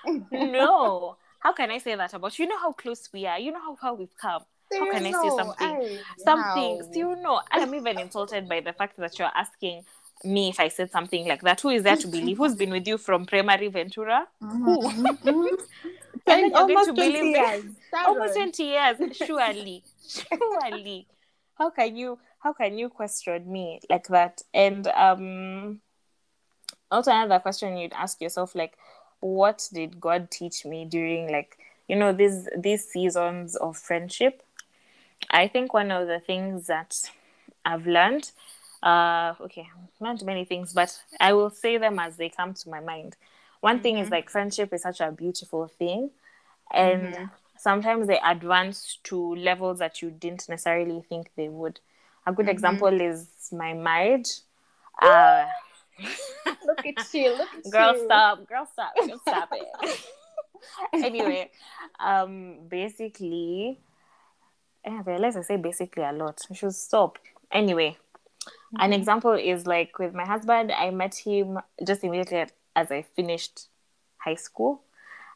[0.32, 1.16] no.
[1.46, 2.48] How can I say that about you?
[2.48, 3.38] Know how close we are.
[3.38, 4.42] You know how far we've come.
[4.72, 5.54] How can I say No, something?
[5.60, 6.80] I- Something.
[6.82, 6.90] how?
[6.92, 9.84] You know, I'm even insulted by the fact that you're asking
[10.24, 11.60] me if I said something like that.
[11.60, 12.38] Who is there to believe?
[12.38, 14.26] Who's been with you from primary Ventura?
[14.40, 14.88] Who?
[14.88, 15.50] Mhm.
[16.28, 17.64] And then you're going almost to 20 believe years.
[18.04, 18.52] Almost Sharon.
[18.52, 19.16] 20 years.
[19.16, 19.84] Surely.
[20.08, 21.06] Surely.
[21.54, 24.42] How can you how can you question me like that?
[24.52, 25.80] And um
[26.90, 28.76] also another question you'd ask yourself like
[29.20, 31.58] what did god teach me during like
[31.88, 34.42] you know these these seasons of friendship?
[35.30, 37.10] I think one of the things that
[37.64, 38.30] i've learned
[38.82, 39.68] uh okay
[40.00, 43.16] learned many things but i will say them as they come to my mind.
[43.60, 46.10] One thing is like friendship is such a beautiful thing
[46.72, 47.16] and
[47.58, 51.80] sometimes they advance to levels that you didn't necessarily think they would.
[52.26, 54.28] A good example is my marriage.
[55.00, 55.46] Uh
[56.66, 57.30] look at you.
[57.30, 58.04] Look at girl you.
[58.04, 60.00] stop girl stop just stop it
[61.04, 61.50] anyway
[62.00, 63.78] um basically
[64.86, 66.40] I realize I say basically a lot.
[66.50, 67.18] I should stop.
[67.50, 67.96] Anyway,
[68.40, 68.80] mm-hmm.
[68.80, 73.68] an example is like with my husband, I met him just immediately as I finished
[74.18, 74.82] high school.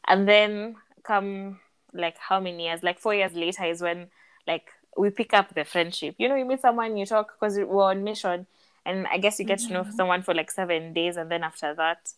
[0.07, 1.59] And then come
[1.93, 2.81] like how many years?
[2.81, 4.07] Like four years later is when
[4.47, 6.15] like we pick up the friendship.
[6.17, 8.47] You know, you meet someone, you talk because we're on mission.
[8.85, 11.17] And I guess you get to know someone for like seven days.
[11.17, 12.11] And then after that,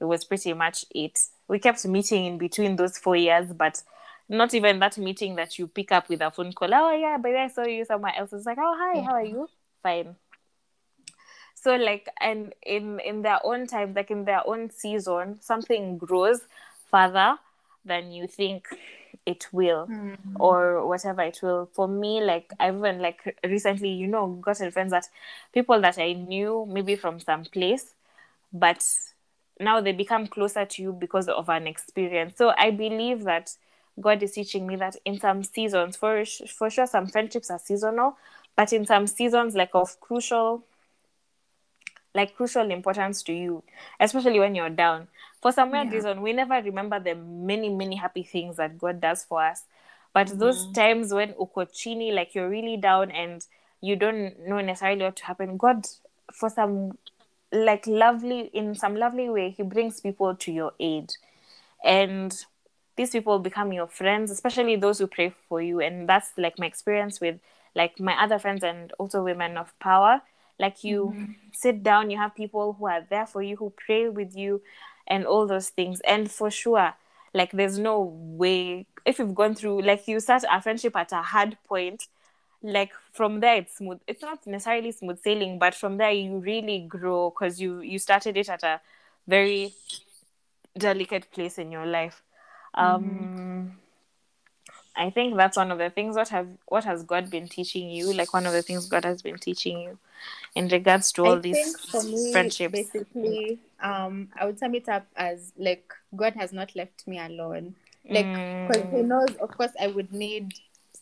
[0.00, 1.18] it was pretty much it.
[1.48, 3.82] We kept meeting in between those four years, but
[4.28, 6.72] not even that meeting that you pick up with a phone call.
[6.72, 8.32] Oh yeah, but I saw you somewhere else.
[8.32, 9.48] It's like, oh hi, how are you?
[9.82, 10.16] Fine.
[11.54, 16.40] So like, and in in their own time, like in their own season, something grows
[16.90, 17.38] further
[17.84, 18.68] than you think
[19.26, 20.16] it will mm.
[20.38, 24.90] or whatever it will for me like i've even like recently you know gotten friends
[24.90, 25.06] that
[25.52, 27.94] people that i knew maybe from some place
[28.52, 28.84] but
[29.60, 33.54] now they become closer to you because of an experience so i believe that
[34.00, 38.16] God is teaching me that in some seasons, for for sure, some friendships are seasonal,
[38.56, 40.64] but in some seasons, like of crucial,
[42.14, 43.62] like crucial importance to you,
[43.98, 45.08] especially when you're down.
[45.40, 45.94] For some weird yeah.
[45.94, 49.64] reason, we never remember the many many happy things that God does for us,
[50.12, 50.38] but mm-hmm.
[50.38, 53.46] those times when ukochini, like you're really down and
[53.80, 55.86] you don't know necessarily what to happen, God,
[56.32, 56.98] for some
[57.52, 61.12] like lovely in some lovely way, He brings people to your aid,
[61.84, 62.44] and
[62.96, 65.80] these people become your friends, especially those who pray for you.
[65.80, 67.40] And that's like my experience with
[67.74, 70.20] like my other friends and also women of power.
[70.60, 71.32] Like you mm-hmm.
[71.52, 74.60] sit down, you have people who are there for you, who pray with you,
[75.06, 76.00] and all those things.
[76.00, 76.94] And for sure,
[77.34, 81.22] like there's no way if you've gone through like you start a friendship at a
[81.22, 82.08] hard point
[82.62, 86.80] like from there it's smooth it's not necessarily smooth sailing but from there you really
[86.80, 88.80] grow because you you started it at a
[89.26, 89.72] very
[90.76, 92.22] delicate place in your life
[92.74, 93.66] um, mm-hmm.
[94.96, 96.16] I think that's one of the things.
[96.16, 98.12] What have what has God been teaching you?
[98.12, 99.98] Like one of the things God has been teaching you
[100.54, 102.72] in regards to all I these for me, friendships.
[102.72, 107.74] Basically, um, I would sum it up as like God has not left me alone.
[108.08, 108.96] Like because mm.
[108.96, 110.54] He knows, of course, I would need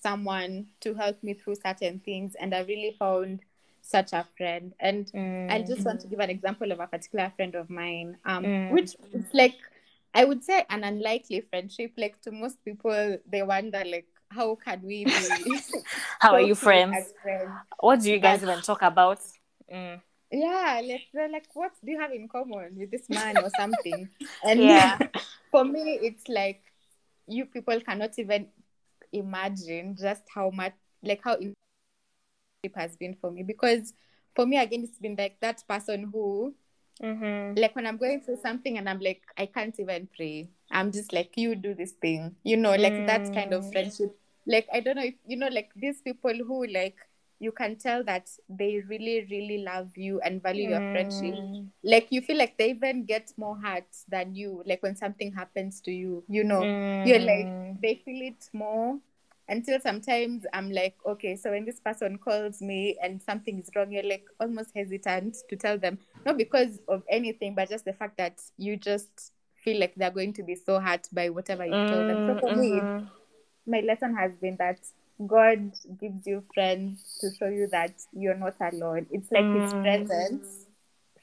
[0.02, 3.40] someone to help me through certain things, and I really found
[3.80, 4.74] such a friend.
[4.80, 5.50] And mm.
[5.50, 8.70] I just want to give an example of a particular friend of mine, um, mm.
[8.72, 9.56] which is like
[10.18, 11.92] I would say an unlikely friendship.
[11.96, 15.60] Like to most people, they wonder like, how can we be?
[16.18, 17.14] how are you friends?
[17.22, 17.52] friends?
[17.78, 19.20] What do you guys but, even talk about?
[19.72, 20.00] Mm.
[20.32, 24.08] Yeah, like they're like, what do you have in common with this man or something?
[24.44, 24.98] And yeah,
[25.52, 26.62] for me, it's like
[27.28, 28.48] you people cannot even
[29.12, 31.36] imagine just how much, like how
[32.64, 33.44] it has been for me.
[33.44, 33.94] Because
[34.34, 36.56] for me, again, it's been like that person who
[37.02, 37.58] Mm-hmm.
[37.58, 40.48] Like when I'm going through something and I'm like, I can't even pray.
[40.70, 43.06] I'm just like, you do this thing, you know, like mm.
[43.06, 43.72] that kind of mm.
[43.72, 44.16] friendship.
[44.46, 46.96] Like I don't know if you know, like these people who like
[47.40, 50.70] you can tell that they really, really love you and value mm.
[50.70, 51.34] your friendship.
[51.38, 51.68] Mm.
[51.84, 54.62] Like you feel like they even get more hurt than you.
[54.66, 57.06] Like when something happens to you, you know, mm.
[57.06, 57.80] you're like mm.
[57.80, 58.98] they feel it more
[59.48, 63.90] until sometimes I'm like, okay, so when this person calls me and something is wrong,
[63.90, 68.18] you're like almost hesitant to tell them, not because of anything, but just the fact
[68.18, 69.32] that you just
[69.64, 72.26] feel like they're going to be so hurt by whatever you mm, told them.
[72.26, 72.96] So for mm-hmm.
[72.98, 73.06] me,
[73.66, 74.80] my lesson has been that
[75.26, 79.06] God gives you friends to show you that you're not alone.
[79.10, 79.62] It's like mm.
[79.62, 80.66] His presence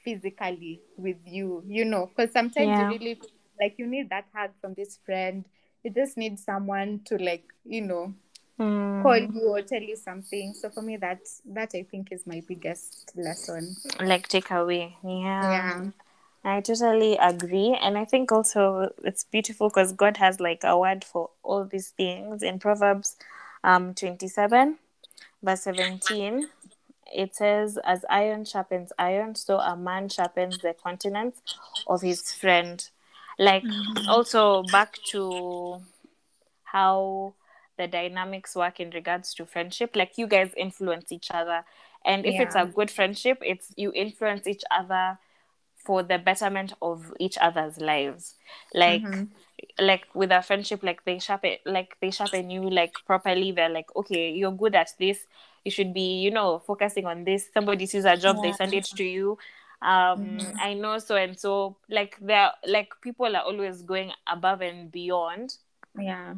[0.03, 2.89] physically with you, you know, because sometimes yeah.
[2.89, 3.21] you really
[3.59, 5.45] like you need that hug from this friend
[5.85, 8.13] you just need someone to like you know
[8.59, 9.03] mm.
[9.03, 12.41] call you or tell you something so for me that that i think is my
[12.47, 15.85] biggest lesson like takeaway yeah yeah
[16.47, 17.75] I totally agree.
[17.81, 21.89] And I think also it's beautiful because God has like a word for all these
[21.89, 23.17] things in Proverbs
[23.63, 24.77] um, 27,
[25.41, 26.47] verse 17.
[27.11, 31.41] It says, As iron sharpens iron, so a man sharpens the countenance
[31.87, 32.87] of his friend
[33.37, 34.09] like mm-hmm.
[34.09, 35.79] also back to
[36.63, 37.33] how
[37.77, 41.63] the dynamics work in regards to friendship like you guys influence each other
[42.05, 42.43] and if yeah.
[42.43, 45.17] it's a good friendship it's you influence each other
[45.85, 48.35] for the betterment of each other's lives
[48.73, 49.23] like mm-hmm.
[49.79, 53.95] like with a friendship like they sharpen like they sharpen you like properly they're like
[53.95, 55.27] okay you're good at this
[55.63, 58.49] you should be you know focusing on this somebody sees a job yeah.
[58.49, 59.37] they send it to you
[59.85, 60.57] um mm-hmm.
[60.59, 65.57] i know so and so like they're like people are always going above and beyond
[65.99, 66.33] yeah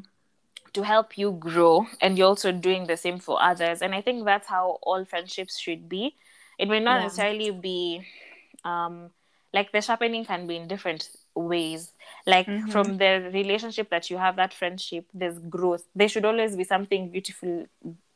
[0.74, 4.26] to help you grow and you're also doing the same for others and i think
[4.26, 6.14] that's how all friendships should be
[6.60, 7.04] it may not yeah.
[7.04, 8.06] necessarily be
[8.66, 9.10] um
[9.54, 11.93] like the sharpening can be in different ways
[12.26, 12.72] like Mhm.
[12.72, 17.10] from the relationship that you have that friendship there's growth there should always be something
[17.10, 17.66] beautiful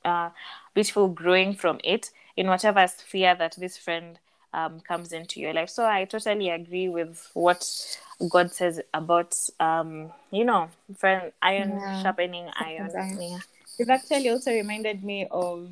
[0.03, 0.29] uh
[0.73, 4.19] beautiful growing from it in whatever sphere that this friend
[4.53, 7.97] um, comes into your life so i totally agree with what
[8.29, 12.01] god says about um you know friend iron Yeah.
[12.01, 13.19] sharpening iron iron.
[13.19, 13.39] yeah
[13.77, 15.69] You've actually also reminded me of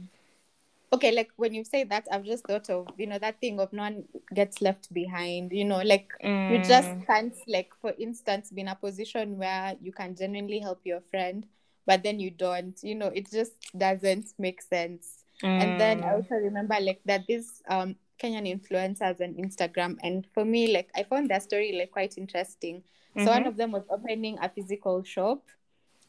[0.93, 3.71] okay, like when you say that, I've just thought of you know that thing of
[3.73, 5.51] no one gets left behind.
[5.51, 6.09] You know, like
[6.47, 10.59] you just Mm, can't like for instance be in a position where you can genuinely
[10.59, 11.45] help your friend,
[11.85, 12.77] but then you don't.
[12.83, 15.23] You know, it just doesn't make sense.
[15.57, 20.27] And then I mm, also remember like that this um Kenyan influencers on Instagram, and
[20.33, 22.83] for me like I found their story like quite interesting.
[23.17, 25.43] So one mhm, of them was opening a physical shop,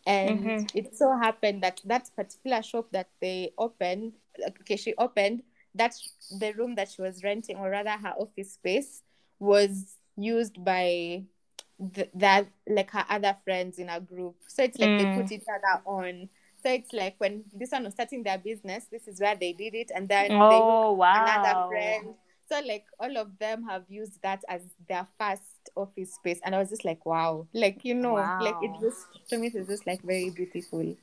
[0.07, 0.69] and Mhm.
[0.75, 4.15] it so happened that that particular shop that they opened,
[4.61, 5.43] okay, she opened
[5.75, 5.95] that
[6.31, 9.03] the room that she was renting, or rather her office space,
[9.39, 11.25] was used by
[11.79, 14.37] the, that like her other friends in a group.
[14.49, 15.15] So it's like they Mm.
[15.15, 16.29] put each other on.
[16.63, 19.75] So it's like when this one was starting their business, this is where they did
[19.75, 22.15] it, and then they oh hooked another wow friend.
[22.51, 25.43] So like all of them have used that as their first
[25.77, 29.39] office space, and I was just like, wow, like you know, like it just to
[29.39, 30.97] me it's just like very beautiful.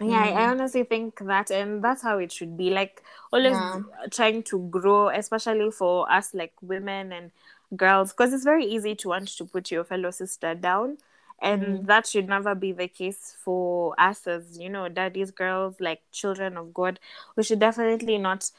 [0.00, 0.50] Yeah, I- I Mm.
[0.50, 2.70] honestly think that, and that's how it should be.
[2.70, 3.02] Like,
[3.32, 3.80] always Yeah.
[4.10, 7.32] trying to grow, especially for us, like women and
[7.76, 10.98] girls, because it's very easy to want to put your fellow sister down.
[11.40, 11.86] And Mm.
[11.86, 16.56] that should never be the case for us as, you know, daddies, girls, like children
[16.56, 16.98] of God.
[17.36, 18.50] We should definitely not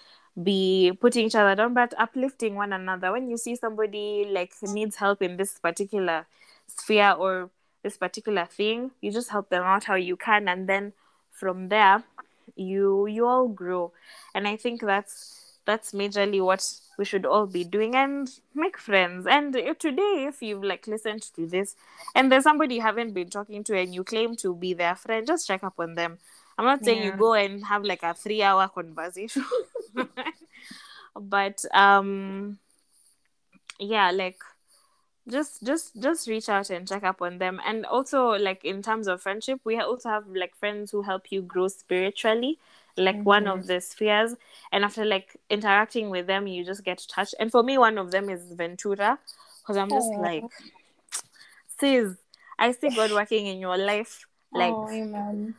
[0.41, 3.11] be putting each other down, but uplifting one another.
[3.11, 6.25] When you see somebody like needs help in this particular
[6.67, 7.49] sphere or
[7.83, 10.93] this particular thing, you just help them out how you can, and then
[11.31, 12.03] from there,
[12.55, 13.91] you you all grow.
[14.33, 16.63] And I think that's that's majorly what
[16.99, 19.25] we should all be doing and make friends.
[19.25, 21.77] And today, if you've like listened to this,
[22.13, 25.25] and there's somebody you haven't been talking to, and you claim to be their friend,
[25.25, 26.17] just check up on them.
[26.57, 29.45] I'm not saying you go and have like a three hour conversation.
[31.19, 32.59] but um
[33.79, 34.41] yeah like
[35.27, 37.59] just just just reach out and check up on them.
[37.65, 41.41] And also like in terms of friendship we also have like friends who help you
[41.41, 42.57] grow spiritually
[42.97, 44.35] like one of the spheres.
[44.71, 47.35] And after like interacting with them you just get touched.
[47.39, 49.19] And for me one of them is ventura
[49.69, 50.21] because i'm just Aw.
[50.21, 50.43] like
[51.79, 52.15] sis
[52.57, 55.53] i see god working in your life like oh,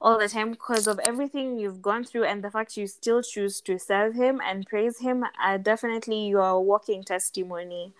[0.00, 3.60] all the time because of everything you've gone through and the fact you still choose
[3.60, 7.92] to serve him and praise him uh, definitely you are walking testimony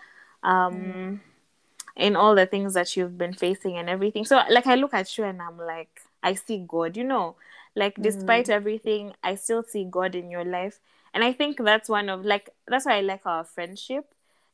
[0.47, 1.23] um
[1.97, 4.25] in all the things that you've been facing and everything.
[4.25, 7.37] So like i look at you and i'm like i see god you know?
[7.77, 10.81] Like despite everything i still see god in your life.
[11.15, 14.07] And i think that's one of like that's why i like our friendship.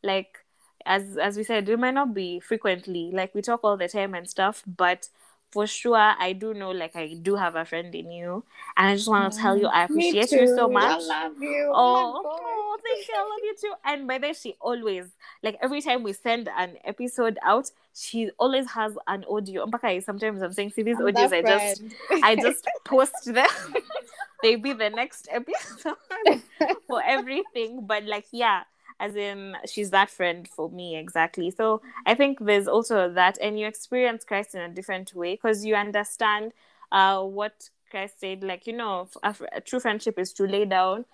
[0.02, 0.38] Like
[0.86, 4.14] as as we said it might not be frequently like we talk all the time
[4.14, 5.08] and stuff but
[5.52, 8.42] for sure i do know like i do have a friend in you
[8.76, 11.40] and i just want to tell you i mm, appreciate you so much I love
[11.40, 11.70] you.
[11.74, 12.38] Oh, my oh,
[12.72, 13.14] oh, thank you.
[13.16, 13.72] I love you too.
[13.84, 15.06] And by the way, she always,
[15.42, 19.66] like every time we send an episode out, she always has an audio.
[20.00, 21.82] Sometimes I'm saying, see, these I'm audios, I just.
[22.22, 23.48] I just post them.
[24.42, 25.96] they be the next episode
[26.86, 27.86] for everything.
[27.86, 28.62] But like, yeah,
[29.02, 31.50] as in, she's that friend for me exactly.
[31.50, 35.64] So I think there's also that, and you experience Christ in a different way because
[35.64, 36.52] you understand
[36.92, 38.42] uh what Christ said.
[38.44, 41.04] Like, you know, a, a true friendship is to lay down.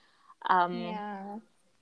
[0.49, 1.39] Um, yeah.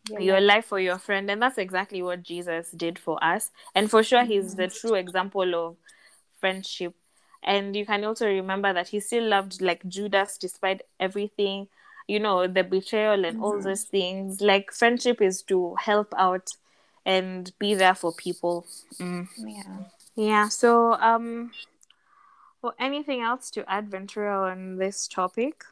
[0.08, 3.90] Yeah, your life for your friend and that's exactly what jesus did for us and
[3.90, 5.76] for sure he's the true example of
[6.40, 6.94] friendship
[7.42, 11.66] and you can also remember that he still loved like judas despite everything
[12.08, 16.50] you know the betrayal and all those things like friendship is to help out
[17.04, 18.66] and be there for people
[18.98, 19.28] Mm.
[19.36, 19.78] Yeah.
[20.14, 21.50] yeah so um
[22.62, 25.64] well, anything else to add ventura on this topic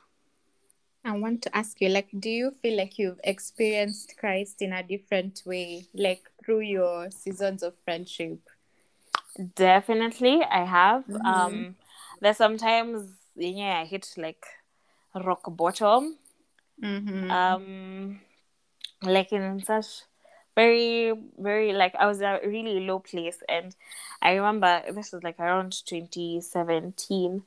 [1.06, 4.82] I want to ask you, like, do you feel like you've experienced Christ in a
[4.82, 8.38] different way, like through your seasons of friendship?
[9.54, 11.04] Definitely, I have.
[11.06, 11.26] Mhm.
[11.26, 11.76] Um,
[12.20, 14.46] there's sometimes yeah, I hit like
[15.14, 16.16] rock bottom.
[16.82, 17.30] Mm-hmm.
[17.30, 18.20] Um,
[19.02, 20.02] like in such
[20.54, 23.74] very very like I was at a really low place, and
[24.22, 27.42] I remember this was like around 2017,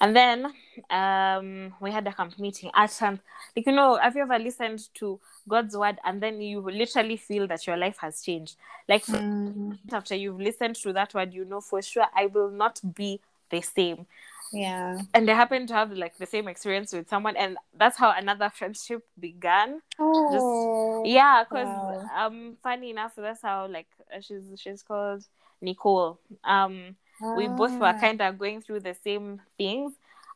[0.00, 0.52] and then
[0.90, 3.22] um we had a camp meeting at camp.
[3.56, 7.46] Like you know, have you ever listened to God's word and then you literally feel
[7.48, 8.56] that your life has changed?
[8.88, 9.78] Like for Mm.
[9.92, 13.20] after you've listened to that word, you know for sure I will not be
[13.50, 14.06] the same.
[14.52, 14.98] Yeah.
[15.14, 18.50] and they happen to have like the same experience with someone and that's how another
[18.50, 21.02] friendship began Oh.
[21.04, 22.26] yeah because Wow.
[22.26, 25.24] um funny enough that's how like uh, she's she's called
[25.60, 26.96] nicole um
[27.36, 27.92] we both were Ah.
[28.00, 29.92] kind of going through the same things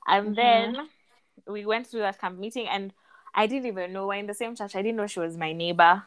[0.07, 0.37] and Mhm.
[0.37, 0.77] then
[1.47, 2.93] we went through that camp meeting and
[3.35, 5.53] i didn't even know we're in the same church i didn't know she was my
[5.53, 6.03] neighbor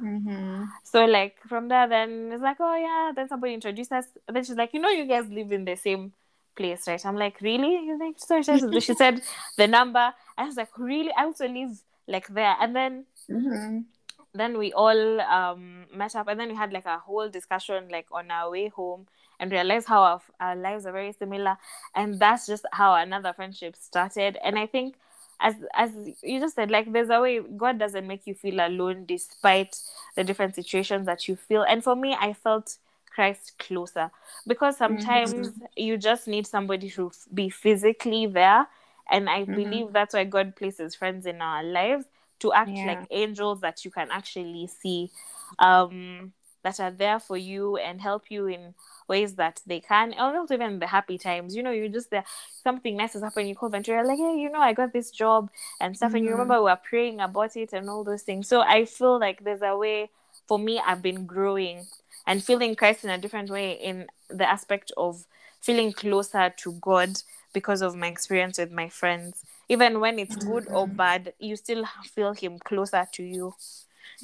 [0.00, 0.68] Mhm.
[0.84, 4.56] so like from there then it's like oh yeah then somebody introduced us then she's
[4.56, 6.12] like you know you guys live in the same
[6.56, 7.04] place right?
[7.04, 7.72] I'm like really?
[7.86, 9.22] You think so she said- she said
[9.56, 10.12] the number.
[10.36, 11.12] I was like really?
[11.16, 12.56] I also live like there.
[12.60, 13.84] And then Mhm.
[14.32, 18.06] then we all um met up and then we had like a whole discussion like
[18.12, 19.06] on our way home
[19.40, 21.56] and realized how our, our lives are very similar.
[21.94, 24.38] And that's just how another friendship started.
[24.44, 24.96] And i think
[25.40, 25.90] as as
[26.22, 29.74] you just said like there's a way god doesn't make you feel alone despite
[30.14, 31.62] the different situations that you feel.
[31.62, 32.76] And for me i felt
[33.20, 34.10] christ closer
[34.46, 38.66] because sometimes you just need somebody to be physically there
[39.10, 39.54] and i Mhm.
[39.54, 42.06] believe that's why god places friends in our lives
[42.38, 42.84] to act Yeah.
[42.84, 45.10] like angels that you can actually see
[45.58, 48.74] um that are there for you and help you in
[49.08, 52.24] ways that they can or not even the happy times you know you're just there
[52.62, 55.50] something nice has happened you call Ventura like hey you know I got this job
[55.80, 56.32] and stuff and you Mhm.
[56.32, 59.62] remember we were praying about it and all those things so I feel like there's
[59.62, 60.10] a way
[60.48, 61.86] for me I've been growing
[62.26, 65.26] and feeling Christ in a different way in the aspect of
[65.60, 70.66] feeling closer to God because of my experience with my friends even when it's good
[70.72, 70.96] or Mhm.
[70.96, 73.54] bad you still feel him closer to you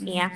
[0.05, 0.31] yeah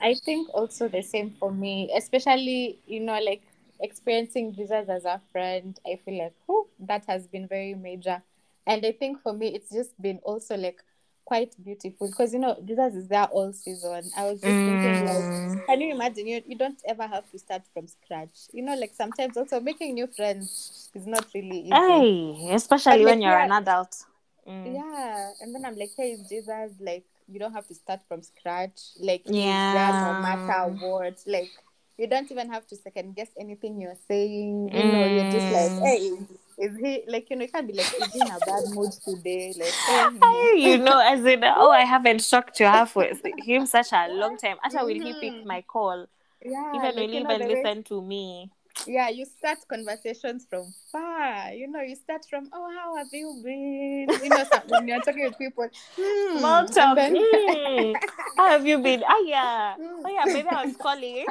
[0.00, 3.42] I think also the same for me, especially, you know, like
[3.80, 5.78] experiencing Jesus as a friend.
[5.86, 8.22] I feel like, oh, that has been very major.
[8.66, 10.82] And I think for me, it's just been also like
[11.26, 14.10] quite beautiful because, you know, Jesus is there all season.
[14.16, 15.66] I was just thinking, like, Mm.
[15.66, 16.26] can you imagine?
[16.26, 18.46] You, you don't ever have to start from scratch.
[18.52, 21.74] You know, like sometimes also making new friends is not really easy.
[21.74, 23.44] Hey, especially But, when like, you're yeah.
[23.44, 24.04] an adult.
[24.48, 24.74] Mm.
[24.74, 28.80] Yeah, and then I'm like, hey, Jesus, like you don't have to start from scratch.
[29.00, 30.12] Like there no Yeah.
[30.22, 31.18] matter what.
[31.26, 31.50] Like
[31.98, 34.70] you don't even have to second guess anything you're saying.
[34.72, 35.82] You know, you're just like, Mm.
[35.82, 36.12] hey,
[36.58, 38.92] is, he like you know, you can't be like, is he in a bad mood
[39.04, 39.54] today?
[39.58, 43.04] Like, Hey, you know, as in, oh, I haven't talked to her for
[43.38, 44.56] him such a long time.
[44.64, 45.46] Actually, will he pick Mhm.
[45.46, 46.06] my call?
[46.44, 48.50] yeah, Even like will he even the way listen to me?
[48.86, 51.50] yeah, you start conversations from far.
[51.52, 54.06] You know, you start from, oh, how have you been?
[54.22, 56.96] You know, when you're talking with people, hmm, Small talk.
[56.96, 57.96] then- Mm.
[58.36, 59.02] How have you been?
[59.06, 59.74] Ah, yeah.
[59.80, 60.02] Mm.
[60.04, 61.26] Oh, yeah, maybe I was calling.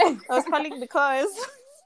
[0.00, 1.28] I was calling because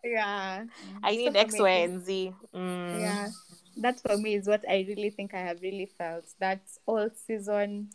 [0.04, 0.64] yeah,
[1.02, 2.32] I So need for X, Y, and Z.
[2.54, 3.02] Mm.
[3.02, 3.28] yeah
[3.76, 7.88] that for me is what i really think i have really felt that all season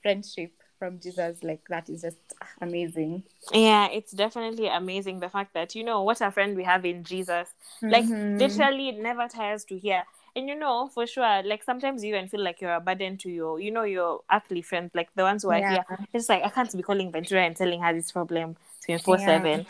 [0.00, 2.18] friendship from jesus like that is just
[2.60, 6.84] amazing Yeah, it's definitely amazing the fact that, you know, what a friend we have
[6.86, 7.48] in Jesus.
[7.82, 8.38] Like, Mhm.
[8.40, 10.04] literally, it never tires to hear.
[10.34, 13.28] And, you know, for sure, like, sometimes you even feel like you're a burden to
[13.30, 15.68] your, you know, your earthly friends, like the ones who are Yeah.
[15.68, 15.84] here.
[16.14, 18.56] It's like, I can't be calling Ventura and telling her this problem
[18.86, 19.66] 24 7.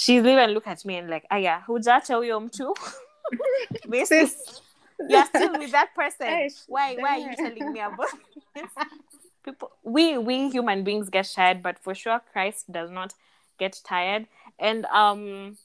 [0.00, 2.74] She's even look at me and like, ah, yeah, hujacha huyo mtu?
[3.84, 4.62] This is,
[5.08, 6.48] you're still with that person.
[6.66, 8.08] Why, why are you telling me about
[8.54, 8.70] this?
[9.44, 13.14] people we we human beings get tired but for sure christ does not
[13.58, 14.26] get tired
[14.58, 15.56] and um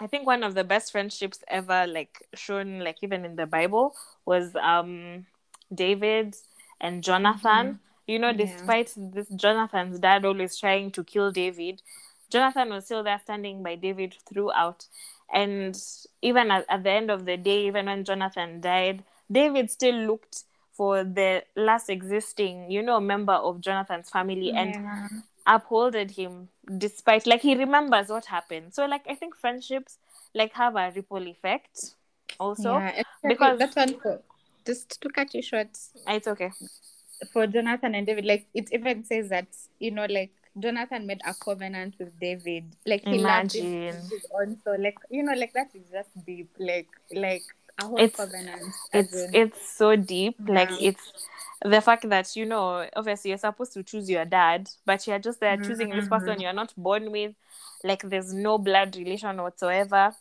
[0.00, 3.94] i think one of the best friendships ever like shown like even in the bible
[4.24, 5.26] was um
[5.74, 6.36] david
[6.80, 8.36] and jonathan you know Yeah.
[8.46, 11.82] despite this jonathan's dad always trying to kill david
[12.30, 14.86] jonathan was still there standing by david throughout
[15.32, 15.78] and
[16.22, 20.44] even at, at the end of the day even when jonathan died david still looked
[20.72, 25.08] for the last existing you know member of jonathan's family and Yeah.
[25.46, 29.98] upholded him despite like he remembers what happened so like i think friendships
[30.34, 31.94] like have a ripple effect
[32.38, 33.28] also yeah, exactly.
[33.28, 34.22] because- that one for
[34.66, 35.68] just to cut you short
[36.06, 36.50] ah, it's okay
[37.32, 39.46] for jonathan and david like it even says that
[39.78, 44.10] you know like jonathan made a covenant with david like he loved him Imagine.
[44.40, 47.42] own soul like you know like that is just deep like like
[47.80, 51.12] a whole It's- covenant it's in- it's so deep like it's
[51.64, 55.40] the fact that you know obviously you're supposed to choose your dad but you're just
[55.40, 56.42] there choosing this person Mhm.
[56.42, 57.34] you're not born with
[57.84, 60.12] like there's no blood relation whatsoever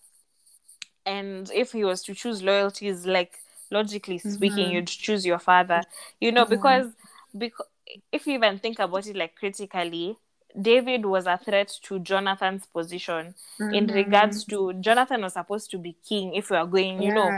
[1.06, 3.40] and if he was to choose loyalties like
[3.72, 4.72] logically speaking Mhm.
[4.72, 5.82] you'd choose your father
[6.20, 6.56] you know Yeah.
[6.56, 6.94] because
[7.38, 7.66] because
[8.12, 10.18] if you even think about it like critically
[10.60, 13.36] david was a threat to jonathan's position
[13.72, 13.94] in Mhm.
[13.94, 17.32] regards to jonathan was supposed to be king if we are going you know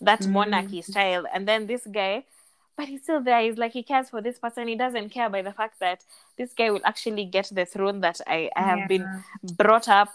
[0.00, 0.30] that Mm.
[0.32, 2.24] monarchy style and then this guy
[2.76, 5.42] but he's still there he's like he cares for this person he doesn't care by
[5.42, 6.04] the fact that
[6.36, 9.08] this guy will actually get the throne that i, I have been
[9.56, 10.08] brought up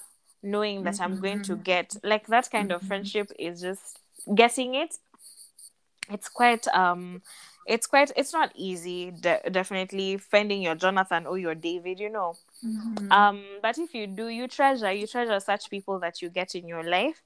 [0.43, 1.63] knowing that i'm going to Mhm.
[1.63, 2.87] get like that kind of Mhm.
[2.87, 3.99] friendship is just
[4.35, 4.97] getting it
[6.09, 7.21] it's quite um
[7.65, 12.35] it's quite it's not easy de- definitely finding your jonathan or your david you know
[12.63, 13.11] Mhm.
[13.11, 16.67] um but if you do you treasure you treasure such people that you get in
[16.67, 17.21] your life.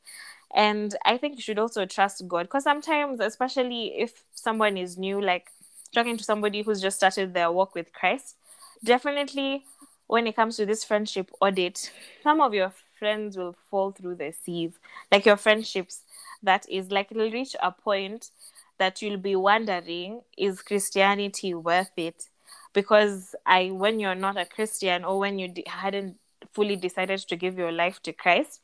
[0.56, 5.20] And i think you should also trust god because sometimes especially if someone is new
[5.22, 5.50] like
[5.94, 8.36] talking to somebody who's just started their walk with christ
[8.84, 9.66] definitely
[10.08, 11.92] when it comes to this friendship audit
[12.24, 14.80] some of your friends will fall through the sieve.
[15.12, 16.02] Like your friendships
[16.44, 18.30] that is like it'll reach a point
[18.78, 22.30] that you'll be wondering is christianity worth it
[22.74, 26.18] because i when you're not a christian or when you de- hadn't
[26.54, 28.62] fully decided to give your life to christ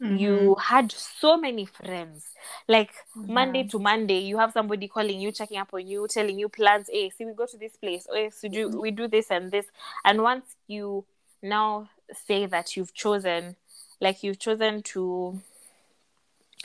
[0.00, 0.60] you mm-hmm.
[0.60, 2.26] had so many friends.
[2.68, 6.38] Like oh, monday to monday you have somebody calling you checking up on you telling
[6.38, 8.06] you plans hey see we go to this place.
[8.10, 9.66] Oh, or so do we do this and this.
[10.04, 11.04] And once you
[11.42, 11.88] now
[12.26, 13.56] say that you've chosen
[14.00, 15.40] like you've chosen to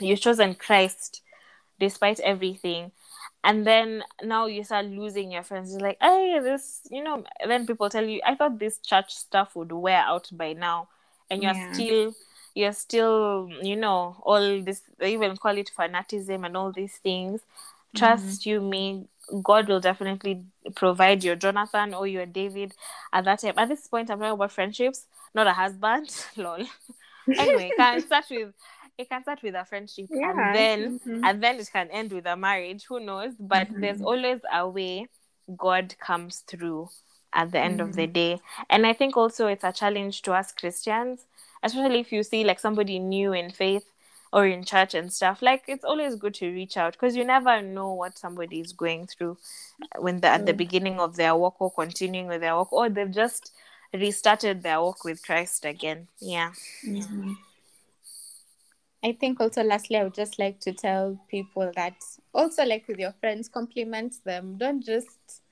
[0.00, 1.22] you've chosen christ
[1.78, 2.90] despite everything
[3.42, 5.72] and then now you start losing your friends.
[5.72, 9.56] You're like hey this you know then people tell you i thought this church stuff
[9.56, 10.88] would wear out by now.
[11.30, 11.72] And you're Yeah.
[11.72, 12.14] still
[12.54, 17.40] you're still you know all this they even call it fanatism and all these things.
[17.94, 17.98] Mm-hmm.
[17.98, 19.06] Trust you me
[19.42, 20.42] god will definitely
[20.74, 22.72] provide your jonathan or your david
[23.12, 23.54] at that time.
[23.56, 26.10] At this point i'm talking about friendships not a husband.
[26.36, 26.64] Lol.
[27.38, 28.52] Anyway can start with
[29.00, 30.30] it can start with a friendship Yeah.
[30.30, 31.20] and then Mhm.
[31.24, 34.06] and then it can end with a marriage who knows but there's Mhm.
[34.06, 35.08] always a way
[35.56, 36.88] god comes through
[37.32, 40.52] at the end of the day and i think also it's a challenge to us
[40.52, 41.26] christians
[41.62, 43.84] especially if you see like somebody new in faith
[44.32, 47.60] or in church and stuff like it's always good to reach out because you never
[47.62, 49.36] know what somebody is going through
[49.98, 53.10] when they're at the beginning of their walk or continuing with their walk or they've
[53.10, 53.52] just
[53.92, 56.52] restarted their walk with christ again yeah
[56.84, 57.36] Mhm.
[59.02, 61.94] I think also lastly I would just like to tell people that
[62.34, 64.56] also like with your friends compliment them.
[64.58, 65.42] Don't just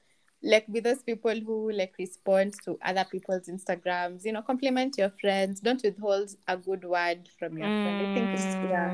[0.42, 4.24] like be those people who like respond to other people's Instagrams.
[4.24, 5.60] You know compliment your friends.
[5.60, 8.02] Don't withhold a good word from your friend.
[8.02, 8.92] I think it's yeah.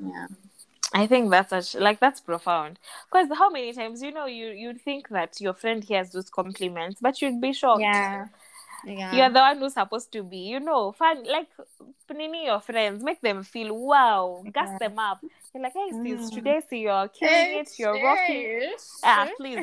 [0.00, 0.10] Mm.
[0.10, 0.26] yeah.
[0.92, 2.80] I think that's such like that's profound.
[3.10, 6.98] Because how many times you know you you'd think that your friend hears those compliments,
[7.00, 7.80] but you'd be shocked.
[7.80, 8.26] yeah
[8.84, 11.48] yeah You're the one who's supposed to be, you know, fun like
[12.12, 14.78] nini your friends, make them feel wow, gas Yeah.
[14.80, 15.22] them up.
[15.54, 16.30] You're like, hey sis, Mhm.
[16.30, 18.50] today see you're killing it, you're rocking.
[19.02, 19.62] Ah, please,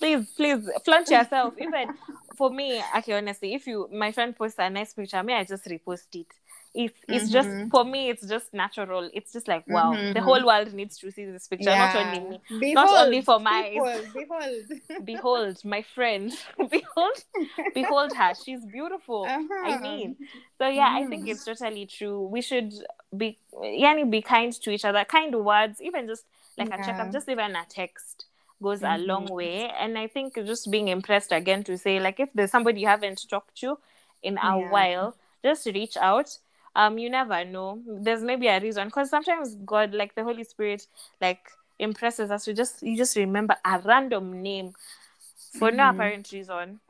[0.00, 1.54] please, please flaunt yourself.
[1.58, 1.90] Even
[2.36, 5.64] for me, okay, honestly, if you my friend posts a nice picture, me I just
[5.66, 6.28] repost it.
[6.74, 7.70] It's it's just Mhm.
[7.70, 9.08] for me, it's just natural.
[9.14, 10.24] It's just like wow, the Mhm.
[10.24, 12.40] whole world needs to see this picture, not only me.
[12.60, 14.04] Behold, Not only for my behold
[15.04, 16.32] Behold, my friend,
[16.70, 17.24] behold,
[17.74, 18.32] behold her.
[18.34, 19.24] She's beautiful.
[19.26, 19.80] I Uh-huh.
[19.82, 20.16] mean,
[20.58, 22.22] so yeah, I think it's totally true.
[22.26, 22.72] We should
[23.16, 25.04] be, yani, be kind to each other.
[25.04, 26.24] Kind words, even just
[26.58, 27.02] like a check Yeah.
[27.02, 28.26] up, just even a text
[28.62, 29.06] goes a Mhm.
[29.06, 29.68] long way.
[29.78, 33.28] And I think just being impressed again to say, like, if there's somebody you haven't
[33.28, 33.78] talked to
[34.22, 34.68] in a Yeah.
[34.70, 36.38] while, just reach out.
[36.74, 37.80] Um, you never know.
[37.86, 40.86] There's maybe a reason because sometimes God, like the Holy Spirit,
[41.20, 42.46] like impresses us.
[42.46, 44.72] We just you just remember a random name
[45.58, 45.90] for no Mhm.
[45.90, 46.80] apparent reason.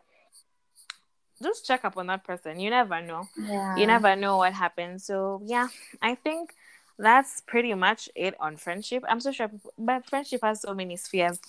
[1.42, 2.60] Just check up on that person.
[2.60, 5.04] You never know yeah you never know what happens.
[5.04, 5.68] So yeah,
[6.00, 6.54] I think
[6.98, 9.04] that's pretty much it on friendship.
[9.08, 11.40] I'm so sure, but friendship has so many spheres.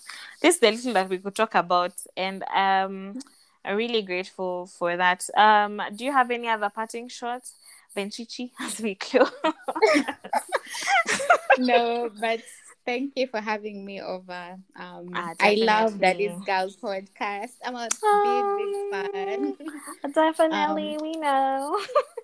[0.41, 3.17] This is the little that we could talk about, and um,
[3.63, 5.29] I'm really grateful for that.
[5.37, 7.53] Um, do you have any other parting shots,
[7.95, 9.31] Benchichi, as we close?
[11.57, 12.41] no, but
[12.85, 14.57] thank you for having me over.
[14.75, 16.27] Um, Ah, I love definitely.
[16.27, 17.53] Daddy's Girl podcast.
[17.65, 18.21] I'm a Oh.
[18.25, 19.57] big, big fan.
[20.13, 21.79] Definitely, we know.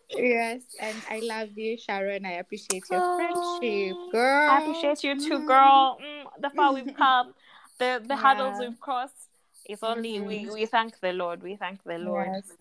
[0.09, 2.25] yes, and I love you, Sharon.
[2.25, 3.15] I appreciate your Oh.
[3.17, 4.49] friendship, girl.
[4.51, 5.97] I appreciate you too, girl.
[6.01, 7.33] Mm, the far we've come,
[7.79, 9.15] the the hurdles we've crossed.
[9.65, 10.53] It's only we Mhm.
[10.53, 11.41] we thank the Lord.
[11.43, 12.27] We thank the Lord.
[12.33, 12.51] Yes.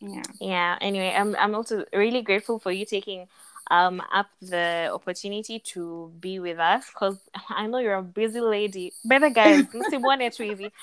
[0.00, 0.22] Yeah.
[0.40, 0.78] Yeah.
[0.80, 3.28] Anyway, I'm I'm also really grateful for you taking
[3.70, 7.18] um up the opportunity to be with us because
[7.50, 8.92] I know you're a busy lady.
[9.04, 9.64] Better guys,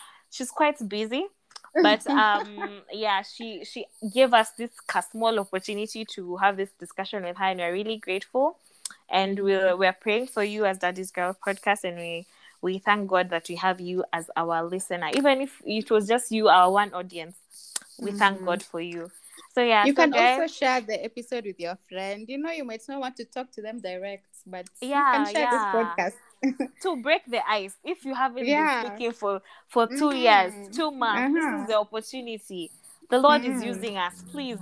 [0.32, 1.26] she's quite busy.
[1.82, 4.72] But um yeah, she she gave us this
[5.12, 8.58] small opportunity to have this discussion with her and we're really grateful.
[9.10, 12.26] And we're we're praying for you as Daddy's Girl podcast and we
[12.62, 15.10] we thank God that we have you as our listener.
[15.14, 17.36] Even if it was just you, our one audience,
[18.00, 18.46] we thank Mhm.
[18.46, 19.12] God for you.
[19.54, 22.26] So yeah, you so can guys, also share the episode with your friend.
[22.28, 25.34] You know, you might not want to talk to them direct, but Yeah, you can
[25.34, 25.52] share yeah.
[25.52, 26.14] this podcast.
[26.82, 28.82] to break the ice, if you haven't Yeah.
[28.84, 30.22] been speaking for for 2 Mhm.
[30.22, 31.62] years, two months, this Uh-huh.
[31.64, 32.72] is the opportunity.
[33.10, 33.66] The Lord is Mhm.
[33.66, 34.24] using us.
[34.32, 34.60] Please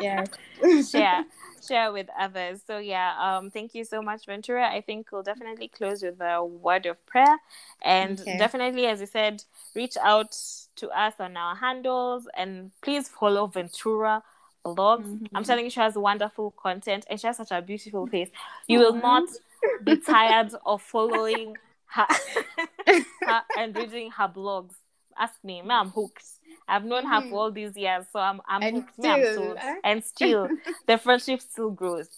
[0.00, 0.28] yes.
[0.90, 1.24] share.
[1.66, 2.62] share with others.
[2.66, 4.68] So yeah, um, thank you so much, Ventura.
[4.68, 7.38] I think we'll definitely close with a word of prayer,
[7.82, 8.36] and Okay.
[8.36, 9.44] definitely, as you said,
[9.74, 10.36] reach out
[10.76, 14.22] to us on our handles, and please follow Ventura
[14.66, 15.06] blogs.
[15.34, 15.46] I'm Mhm.
[15.46, 18.30] telling you, she has wonderful content, and she has such a beautiful face.
[18.68, 19.28] You will not
[19.84, 22.06] be tired of following her,
[23.26, 24.74] her and reading her blogs.
[25.18, 26.24] Ask me, I'm hooked.
[26.70, 27.30] I've known her Mhm.
[27.30, 28.98] for all these years, so I'm I'm And hooked.
[28.98, 29.58] Me, I'm still, sold.
[29.60, 29.74] eh?
[29.84, 30.48] And still,
[30.86, 32.08] the friendship still grows.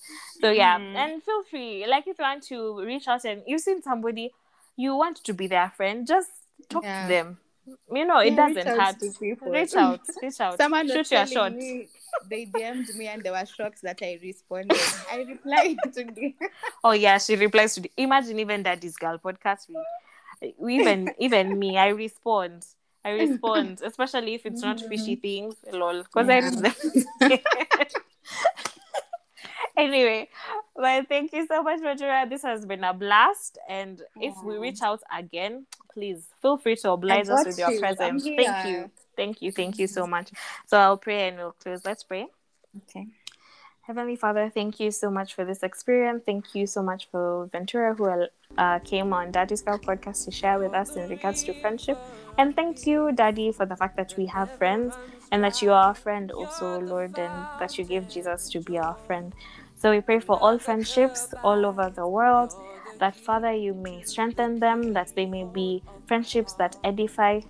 [0.41, 0.95] So yeah, Mhm.
[0.97, 1.87] and feel free.
[1.87, 4.33] Like if you want to reach out and you've seen somebody,
[4.77, 6.31] you want to be their friend, just
[6.69, 7.03] talk Yeah.
[7.03, 7.39] to them.
[7.93, 8.99] You know, it Yeah, doesn't hurt.
[9.01, 9.37] to.
[9.51, 10.57] Reach out, reach out.
[10.59, 11.53] Someone Shoot your shot.
[11.55, 11.89] me
[12.29, 14.77] they DM'd me and they were shocked that I responded.
[15.11, 16.35] I replied to them.
[16.85, 21.15] Oh yeah, she replies to the imagine even that this girl podcast we, we even
[21.19, 22.67] even me, I respond.
[23.05, 24.89] I respond, especially if it's not mm-hmm.
[24.89, 26.03] fishy things, lol.
[26.15, 26.75] Because I read them.
[29.77, 30.29] anyway,
[30.77, 32.27] well, thank you so much, Ventura.
[32.29, 33.59] This has been a blast.
[33.69, 37.81] And if we reach out again, please feel free to oblige us with your you.
[37.81, 38.25] Presence.
[38.25, 38.91] Thank you.
[39.17, 39.53] Thank you.
[39.53, 40.31] Thank you so much.
[40.67, 41.85] So I'll pray and we'll close.
[41.85, 42.27] Let's pray.
[42.89, 43.07] Okay.
[43.93, 46.23] Heavenly Father, thank you so much for this experience.
[46.25, 48.27] Thank you so much for Ventura, who
[48.57, 51.99] uh, came on Daddy's Girl podcast to share with us in regards to friendship.
[52.39, 54.97] And thank you, Daddy, for the fact that we have friends
[55.31, 58.79] and that you are our friend also, Lord, and that you gave Jesus to be
[58.79, 59.35] our friend.
[59.77, 62.55] So we pray for all friendships all over the world,
[62.99, 67.41] that Father, you may strengthen them, that they may be friendships that edify.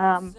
[0.00, 0.34] Um,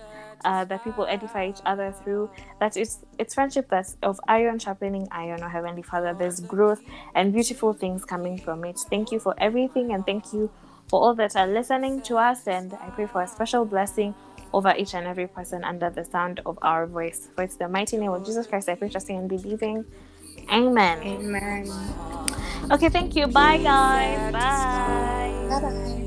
[0.46, 2.30] uh, that people edify each other through.
[2.60, 6.14] That it's it's friendship that's of iron sharpening iron, or Heavenly Father.
[6.14, 6.82] There's growth
[7.16, 8.80] and beautiful things coming from it.
[8.90, 10.50] Thank you for everything, and thank you
[10.90, 12.48] for all that are listening to us.
[12.48, 14.16] And I pray for a special blessing
[14.54, 17.28] over each and every person under the sound of our voice.
[17.36, 19.86] For it's the mighty name of Jesus Christ I pray, trusting and believing.
[20.52, 21.00] Amen.
[21.04, 21.70] Amen.
[22.72, 23.28] Okay, thank you.
[23.28, 24.32] Bye, guys.
[24.32, 25.48] Bye.
[25.50, 26.07] Bye bye.